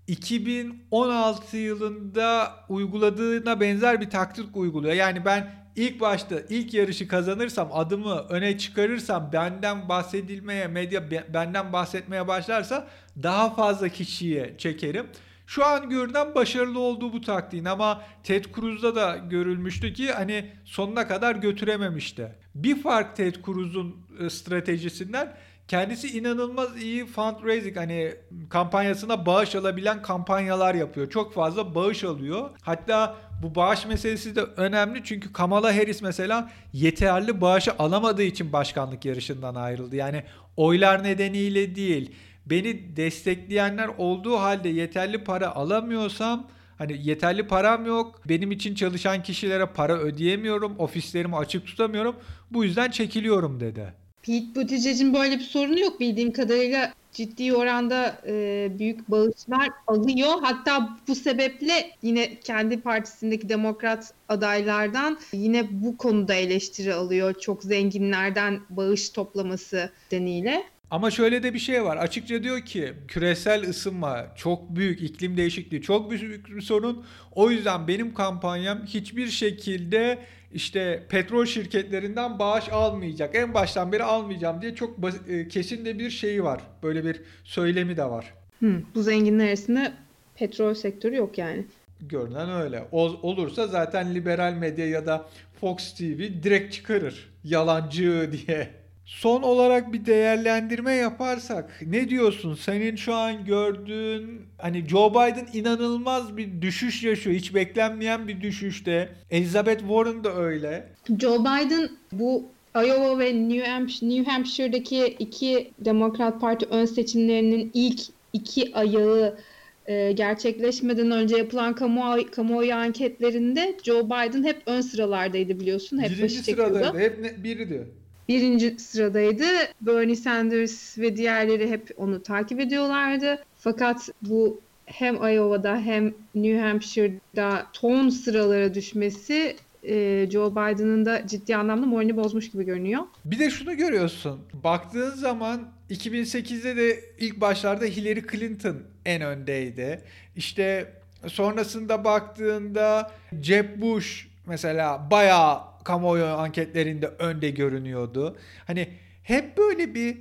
2016 0.08 1.58
yılında 1.58 2.54
uyguladığına 2.70 3.60
benzer 3.60 4.02
bir 4.02 4.10
taktik 4.10 4.58
uyguluyor. 4.58 4.94
Yani 4.94 5.26
ben 5.26 5.66
ilk 5.76 6.00
başta 6.02 6.36
ilk 6.50 6.74
yarışı 6.74 7.08
kazanırsam 7.08 7.70
adımı 7.74 8.16
öne 8.30 8.58
çıkarırsam 8.58 9.30
benden 9.34 9.90
bahsedilmeye 9.90 10.68
medya 10.68 11.12
benden 11.34 11.74
bahsetmeye 11.74 12.28
başlarsa 12.28 12.88
daha 13.24 13.56
fazla 13.56 13.90
kişiye 13.90 14.56
çekerim. 14.58 15.08
Şu 15.48 15.66
an 15.66 15.90
görünen 15.90 16.36
başarılı 16.36 16.80
olduğu 16.80 17.14
bu 17.14 17.22
taktiğin 17.22 17.66
ama 17.66 18.02
Ted 18.24 18.46
Cruz'da 18.56 18.96
da 18.96 19.18
görülmüştü 19.18 19.94
ki 19.94 20.12
hani 20.12 20.52
sonuna 20.66 21.08
kadar 21.08 21.36
götürememişti. 21.36 22.36
Bir 22.56 22.82
fark 22.82 23.16
Ted 23.16 23.36
Cruz'un 23.46 23.96
e, 24.20 24.30
stratejisinden 24.30 25.36
Kendisi 25.68 26.18
inanılmaz 26.18 26.84
iyi 26.84 27.06
fundraising 27.06 27.78
hani 27.78 28.16
kampanyasına 28.50 29.26
bağış 29.26 29.56
alabilen 29.56 30.02
kampanyalar 30.02 30.76
yapıyor. 30.76 31.10
Çok 31.10 31.34
fazla 31.34 31.76
bağış 31.76 32.04
alıyor. 32.04 32.50
Hatta 32.62 33.16
bu 33.44 33.56
bağış 33.56 33.86
meselesi 33.86 34.36
de 34.36 34.42
önemli 34.42 35.04
çünkü 35.04 35.34
Kamala 35.34 35.76
Harris 35.76 36.02
mesela 36.02 36.52
yeterli 36.74 37.42
bağışı 37.42 37.72
alamadığı 37.80 38.24
için 38.24 38.54
başkanlık 38.54 39.06
yarışından 39.06 39.56
ayrıldı. 39.56 39.96
Yani 39.96 40.24
oylar 40.58 41.04
nedeniyle 41.04 41.76
değil. 41.76 42.16
Beni 42.46 42.96
destekleyenler 42.96 43.88
olduğu 43.98 44.36
halde 44.36 44.70
yeterli 44.70 45.24
para 45.24 45.56
alamıyorsam 45.56 46.48
Hani 46.78 47.00
yeterli 47.04 47.48
param 47.48 47.86
yok. 47.86 48.22
Benim 48.30 48.52
için 48.52 48.76
çalışan 48.76 49.24
kişilere 49.24 49.66
para 49.66 49.98
ödeyemiyorum. 49.98 50.80
Ofislerimi 50.80 51.36
açık 51.36 51.68
tutamıyorum. 51.68 52.16
Bu 52.52 52.64
yüzden 52.64 52.92
çekiliyorum 52.92 53.60
dedi. 53.60 53.94
Pete 54.22 54.56
Buttigieg'in 54.56 55.14
böyle 55.14 55.40
bir 55.40 55.44
sorunu 55.44 55.80
yok 55.80 56.00
bildiğim 56.00 56.34
kadarıyla 56.34 56.94
ciddi 57.14 57.56
oranda 57.56 58.22
e, 58.28 58.70
büyük 58.80 59.12
bağışlar 59.12 59.70
alıyor. 59.88 60.30
Hatta 60.42 60.98
bu 61.08 61.16
sebeple 61.16 61.92
yine 62.02 62.40
kendi 62.40 62.82
partisindeki 62.82 63.50
demokrat 63.50 64.14
adaylardan 64.30 65.20
yine 65.34 65.68
bu 65.72 65.98
konuda 65.98 66.34
eleştiri 66.34 66.94
alıyor. 66.94 67.34
Çok 67.40 67.64
zenginlerden 67.64 68.60
bağış 68.70 69.10
toplaması 69.10 69.92
deniyle. 70.12 70.64
Ama 70.92 71.12
şöyle 71.12 71.44
de 71.44 71.54
bir 71.54 71.60
şey 71.60 71.84
var. 71.84 71.98
Açıkça 71.98 72.44
diyor 72.44 72.62
ki 72.62 72.94
küresel 73.08 73.70
ısınma 73.70 74.26
çok 74.36 74.76
büyük, 74.76 75.02
iklim 75.02 75.38
değişikliği 75.38 75.82
çok 75.82 76.12
büyük 76.12 76.56
bir 76.56 76.62
sorun. 76.62 77.06
O 77.32 77.52
yüzden 77.52 77.88
benim 77.88 78.14
kampanyam 78.14 78.86
hiçbir 78.86 79.28
şekilde 79.28 80.20
işte 80.54 81.04
petrol 81.10 81.46
şirketlerinden 81.46 82.40
bağış 82.40 82.70
almayacak. 82.70 83.36
En 83.36 83.54
baştan 83.54 83.92
beri 83.92 84.04
almayacağım 84.04 84.62
diye 84.62 84.76
çok 84.76 85.00
e, 85.28 85.48
kesin 85.48 85.86
de 85.86 86.00
bir 86.00 86.10
şeyi 86.10 86.44
var. 86.44 86.62
Böyle 86.84 87.06
bir 87.06 87.22
söylemi 87.44 87.98
de 87.98 88.06
var. 88.06 88.34
Hı, 88.60 88.82
bu 88.96 89.04
zenginler 89.04 89.48
arasında 89.48 89.94
petrol 90.36 90.74
sektörü 90.74 91.16
yok 91.16 91.38
yani. 91.38 91.66
Görünen 92.02 92.52
öyle. 92.52 92.84
O, 92.92 93.02
olursa 93.02 93.68
zaten 93.68 94.16
liberal 94.16 94.54
medya 94.54 94.88
ya 94.88 95.06
da 95.06 95.26
Fox 95.62 95.94
TV 95.94 96.44
direkt 96.44 96.74
çıkarır. 96.74 97.30
Yalancı 97.44 98.32
diye. 98.32 98.85
Son 99.06 99.42
olarak 99.42 99.94
bir 99.94 100.06
değerlendirme 100.06 100.94
yaparsak 100.94 101.82
ne 101.88 102.10
diyorsun? 102.10 102.56
Senin 102.56 102.96
şu 102.96 103.14
an 103.14 103.46
gördüğün 103.46 104.42
hani 104.58 104.88
Joe 104.88 105.12
Biden 105.12 105.48
inanılmaz 105.54 106.38
bir 106.38 106.62
düşüş 106.62 107.04
yaşıyor. 107.04 107.36
Hiç 107.36 107.56
beklenmeyen 107.56 108.28
bir 108.28 108.42
düşüşte. 108.42 109.10
Elizabeth 109.32 109.80
Warren 109.80 110.24
da 110.24 110.36
öyle. 110.36 110.88
Joe 111.20 111.40
Biden 111.40 111.90
bu 112.12 112.46
Iowa 112.76 113.20
ve 113.20 113.50
New 113.50 113.72
Hampshire, 113.72 114.10
New 114.10 114.32
Hampshire'daki 114.32 115.06
iki 115.20 115.72
Demokrat 115.80 116.42
Parti 116.42 116.66
ön 116.66 116.86
seçimlerinin 116.86 117.72
ilk 117.74 118.00
iki 118.34 118.76
ayağı 118.76 119.38
e, 119.86 120.12
gerçekleşmeden 120.12 121.12
önce 121.12 121.38
yapılan 121.38 121.76
kamuoyu, 121.76 122.32
kamuoyu 122.32 122.74
anketlerinde 122.74 123.78
Joe 123.84 124.06
Biden 124.06 124.44
hep 124.44 124.62
ön 124.66 124.82
sıralardaydı 124.82 125.60
biliyorsun. 125.60 126.00
Hep 126.00 126.10
Birinci 126.10 126.44
sıradaydı. 126.44 127.00
Hep 127.00 127.20
ne, 127.20 127.44
biriydi. 127.44 127.88
Birinci 128.30 128.80
sıradaydı. 128.80 129.46
Bernie 129.82 130.16
Sanders 130.16 130.98
ve 130.98 131.18
diğerleri 131.18 131.70
hep 131.70 131.92
onu 131.98 132.24
takip 132.24 132.60
ediyorlardı. 132.60 133.44
Fakat 133.60 134.10
bu 134.22 134.62
hem 134.86 135.16
Iowa'da 135.16 135.78
hem 135.78 136.14
New 136.36 136.60
Hampshire'da 136.60 137.68
ton 137.74 138.10
sıralara 138.10 138.74
düşmesi 138.74 139.56
e, 139.84 140.28
Joe 140.32 140.52
Biden'ın 140.52 141.06
da 141.06 141.28
ciddi 141.28 141.56
anlamda 141.56 141.86
moralini 141.86 142.18
bozmuş 142.18 142.52
gibi 142.52 142.64
görünüyor. 142.64 143.02
Bir 143.26 143.40
de 143.40 143.50
şunu 143.50 143.78
görüyorsun. 143.78 144.40
Baktığın 144.64 145.16
zaman 145.16 145.62
2008'de 145.90 146.76
de 146.76 147.00
ilk 147.20 147.42
başlarda 147.42 147.86
Hillary 147.86 148.22
Clinton 148.32 148.78
en 149.06 149.22
öndeydi. 149.22 150.02
İşte 150.36 150.94
sonrasında 151.28 152.04
baktığında 152.04 153.12
Jeb 153.42 153.82
Bush 153.82 154.28
mesela 154.46 155.08
bayağı 155.12 155.75
kamuoyu 155.86 156.26
anketlerinde 156.26 157.08
önde 157.08 157.50
görünüyordu. 157.50 158.38
Hani 158.68 158.88
hep 159.24 159.58
böyle 159.58 159.96
bir 159.96 160.18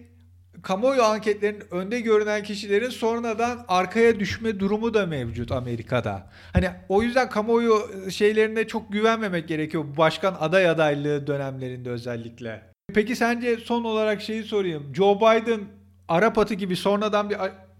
kamuoyu 0.62 1.02
anketlerinin 1.02 1.62
önde 1.70 2.00
görünen 2.00 2.42
kişilerin 2.42 2.88
sonradan 2.90 3.64
arkaya 3.68 4.20
düşme 4.20 4.60
durumu 4.60 4.94
da 4.94 5.06
mevcut 5.06 5.52
Amerika'da. 5.52 6.30
Hani 6.52 6.70
o 6.88 7.02
yüzden 7.02 7.28
kamuoyu 7.28 7.90
şeylerine 8.10 8.66
çok 8.66 8.92
güvenmemek 8.92 9.48
gerekiyor 9.48 9.84
başkan 9.96 10.36
aday 10.40 10.68
adaylığı 10.68 11.26
dönemlerinde 11.26 11.90
özellikle. 11.90 12.62
Peki 12.94 13.16
sence 13.16 13.56
son 13.56 13.84
olarak 13.84 14.22
şeyi 14.22 14.42
sorayım. 14.42 14.94
Joe 14.94 15.16
Biden 15.16 15.60
Arap 16.08 16.38
atı 16.38 16.54
gibi 16.54 16.76
sonradan 16.76 17.30
bir 17.30 17.36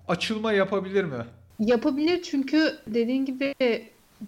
açılma 0.08 0.52
yapabilir 0.52 1.04
mi? 1.04 1.24
Yapabilir 1.58 2.22
çünkü 2.22 2.78
dediğin 2.86 3.24
gibi 3.24 3.54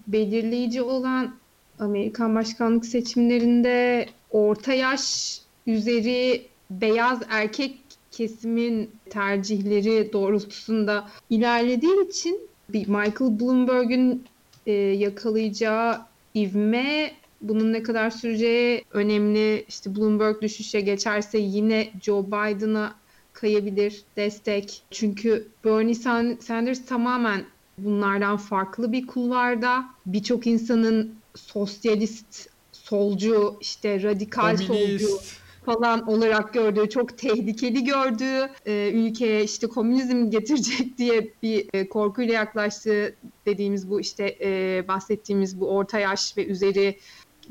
belirleyici 0.07 0.83
olan 0.83 1.35
Amerikan 1.79 2.35
başkanlık 2.35 2.87
seçimlerinde 2.87 4.07
orta 4.31 4.73
yaş 4.73 5.39
üzeri 5.67 6.47
beyaz 6.71 7.23
erkek 7.29 7.79
kesimin 8.11 8.91
tercihleri 9.11 10.13
doğrultusunda 10.13 11.09
ilerlediği 11.31 12.09
için 12.09 12.41
bir 12.69 12.89
Michael 12.89 13.41
Bloomberg'ün 13.41 14.25
e, 14.67 14.73
yakalayacağı 14.73 16.01
ivme 16.35 17.13
bunun 17.43 17.73
ne 17.73 17.83
kadar 17.83 18.11
süreceği 18.11 18.85
önemli. 18.93 19.65
İşte 19.69 19.97
Bloomberg 19.97 20.43
düşüşe 20.43 20.81
geçerse 20.81 21.39
yine 21.39 21.89
Joe 22.03 22.27
Biden'a 22.27 22.95
kayabilir 23.33 24.03
destek. 24.17 24.83
Çünkü 24.91 25.49
Bernie 25.65 25.95
Sanders 26.41 26.87
tamamen 26.87 27.45
bunlardan 27.79 28.37
farklı 28.37 28.93
bir 28.93 29.07
kulvarda. 29.07 29.85
Birçok 30.07 30.47
insanın 30.47 31.15
sosyalist, 31.37 32.49
solcu, 32.73 33.57
işte 33.61 34.03
radikal 34.03 34.57
Komünist. 34.57 35.05
solcu 35.05 35.19
falan 35.67 36.09
olarak 36.09 36.55
gördüğü, 36.55 36.89
çok 36.89 37.19
tehlikeli 37.19 37.85
gördüğü, 37.85 38.51
e, 38.67 38.91
ülkeye 38.95 39.45
işte 39.45 39.67
komünizm 39.67 40.31
getirecek 40.31 40.99
diye 40.99 41.33
bir 41.43 41.67
e, 41.73 41.89
korkuyla 41.89 42.35
yaklaştığı 42.35 43.15
dediğimiz 43.47 43.91
bu 43.91 44.01
işte 44.01 44.37
e, 44.41 44.85
bahsettiğimiz 44.89 45.61
bu 45.61 45.69
orta 45.69 45.99
yaş 45.99 46.37
ve 46.37 46.47
üzeri 46.47 46.99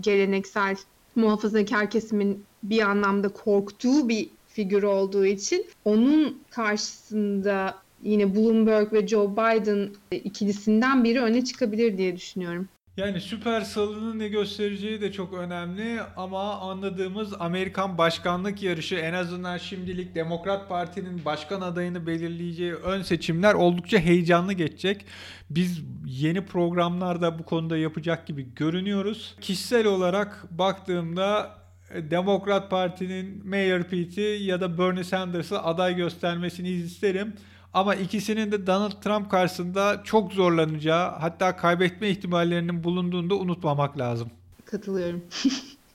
geleneksel 0.01 0.75
muhafazakar 1.15 1.89
kesimin 1.89 2.43
bir 2.63 2.81
anlamda 2.81 3.29
korktuğu 3.29 4.09
bir 4.09 4.29
figür 4.47 4.83
olduğu 4.83 5.25
için 5.25 5.65
onun 5.85 6.39
karşısında 6.49 7.75
yine 8.03 8.35
Bloomberg 8.35 8.93
ve 8.93 9.07
Joe 9.07 9.31
Biden 9.31 9.89
ikilisinden 10.11 11.03
biri 11.03 11.21
öne 11.21 11.45
çıkabilir 11.45 11.97
diye 11.97 12.15
düşünüyorum. 12.15 12.67
Yani 12.97 13.21
süper 13.21 13.61
salının 13.61 14.19
ne 14.19 14.27
göstereceği 14.27 15.01
de 15.01 15.11
çok 15.11 15.33
önemli 15.33 15.99
ama 16.17 16.59
anladığımız 16.59 17.33
Amerikan 17.39 17.97
başkanlık 17.97 18.63
yarışı 18.63 18.95
en 18.95 19.13
azından 19.13 19.57
şimdilik 19.57 20.15
Demokrat 20.15 20.69
Parti'nin 20.69 21.25
başkan 21.25 21.61
adayını 21.61 22.07
belirleyeceği 22.07 22.73
ön 22.73 23.01
seçimler 23.01 23.53
oldukça 23.53 23.99
heyecanlı 23.99 24.53
geçecek. 24.53 25.05
Biz 25.49 25.81
yeni 26.05 26.45
programlarda 26.45 27.39
bu 27.39 27.45
konuda 27.45 27.77
yapacak 27.77 28.27
gibi 28.27 28.55
görünüyoruz. 28.55 29.35
Kişisel 29.41 29.87
olarak 29.87 30.45
baktığımda 30.51 31.57
Demokrat 31.93 32.69
Parti'nin 32.69 33.47
Mayor 33.47 33.83
Pete 33.83 34.21
ya 34.21 34.61
da 34.61 34.77
Bernie 34.77 35.03
Sanders'ı 35.03 35.61
aday 35.61 35.95
göstermesini 35.95 36.69
isterim. 36.69 37.33
Ama 37.73 37.95
ikisinin 37.95 38.51
de 38.51 38.67
Donald 38.67 39.01
Trump 39.01 39.31
karşısında 39.31 40.01
çok 40.03 40.33
zorlanacağı 40.33 41.11
hatta 41.11 41.55
kaybetme 41.57 42.09
ihtimallerinin 42.09 42.83
bulunduğunu 42.83 43.29
da 43.29 43.35
unutmamak 43.35 43.97
lazım. 43.97 44.31
Katılıyorum. 44.65 45.23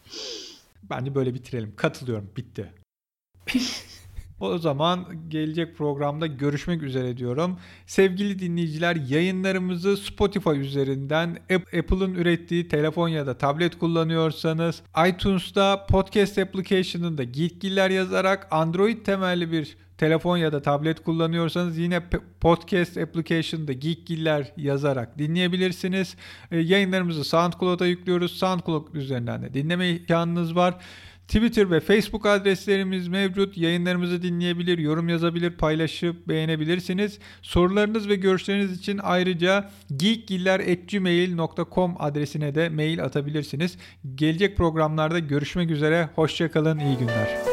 Bence 0.90 1.14
böyle 1.14 1.34
bitirelim. 1.34 1.72
Katılıyorum. 1.76 2.30
Bitti. 2.36 2.72
O 4.40 4.58
zaman 4.58 5.06
gelecek 5.28 5.76
programda 5.76 6.26
görüşmek 6.26 6.82
üzere 6.82 7.16
diyorum. 7.16 7.58
Sevgili 7.86 8.38
dinleyiciler 8.38 8.96
yayınlarımızı 8.96 9.96
Spotify 9.96 10.50
üzerinden 10.50 11.38
Apple'ın 11.78 12.14
ürettiği 12.14 12.68
telefon 12.68 13.08
ya 13.08 13.26
da 13.26 13.38
tablet 13.38 13.78
kullanıyorsanız 13.78 14.82
iTunes'ta 15.08 15.86
podcast 15.86 16.38
application'ında 16.38 17.24
Geekgiller 17.24 17.90
yazarak 17.90 18.48
Android 18.50 19.04
temelli 19.04 19.52
bir 19.52 19.76
telefon 20.00 20.36
ya 20.36 20.52
da 20.52 20.62
tablet 20.62 21.04
kullanıyorsanız 21.04 21.78
yine 21.78 22.02
podcast 22.40 22.96
application'da 22.96 23.72
Geekgiller 23.72 24.52
yazarak 24.56 25.18
dinleyebilirsiniz. 25.18 26.16
E, 26.50 26.58
yayınlarımızı 26.58 27.24
SoundCloud'a 27.24 27.86
yüklüyoruz. 27.86 28.38
SoundCloud 28.38 28.94
üzerinden 28.94 29.42
de 29.42 29.54
dinleme 29.54 29.90
imkanınız 29.90 30.56
var. 30.56 30.74
Twitter 31.30 31.70
ve 31.70 31.80
Facebook 31.80 32.26
adreslerimiz 32.26 33.08
mevcut. 33.08 33.58
Yayınlarımızı 33.58 34.22
dinleyebilir, 34.22 34.78
yorum 34.78 35.08
yazabilir, 35.08 35.50
paylaşıp 35.50 36.28
beğenebilirsiniz. 36.28 37.18
Sorularınız 37.42 38.08
ve 38.08 38.16
görüşleriniz 38.16 38.72
için 38.72 39.00
ayrıca 39.02 39.70
geekgiller.gmail.com 39.96 41.94
adresine 41.98 42.54
de 42.54 42.68
mail 42.68 43.04
atabilirsiniz. 43.04 43.76
Gelecek 44.14 44.56
programlarda 44.56 45.18
görüşmek 45.18 45.70
üzere. 45.70 46.08
Hoşçakalın, 46.14 46.78
iyi 46.78 46.98
günler. 46.98 47.49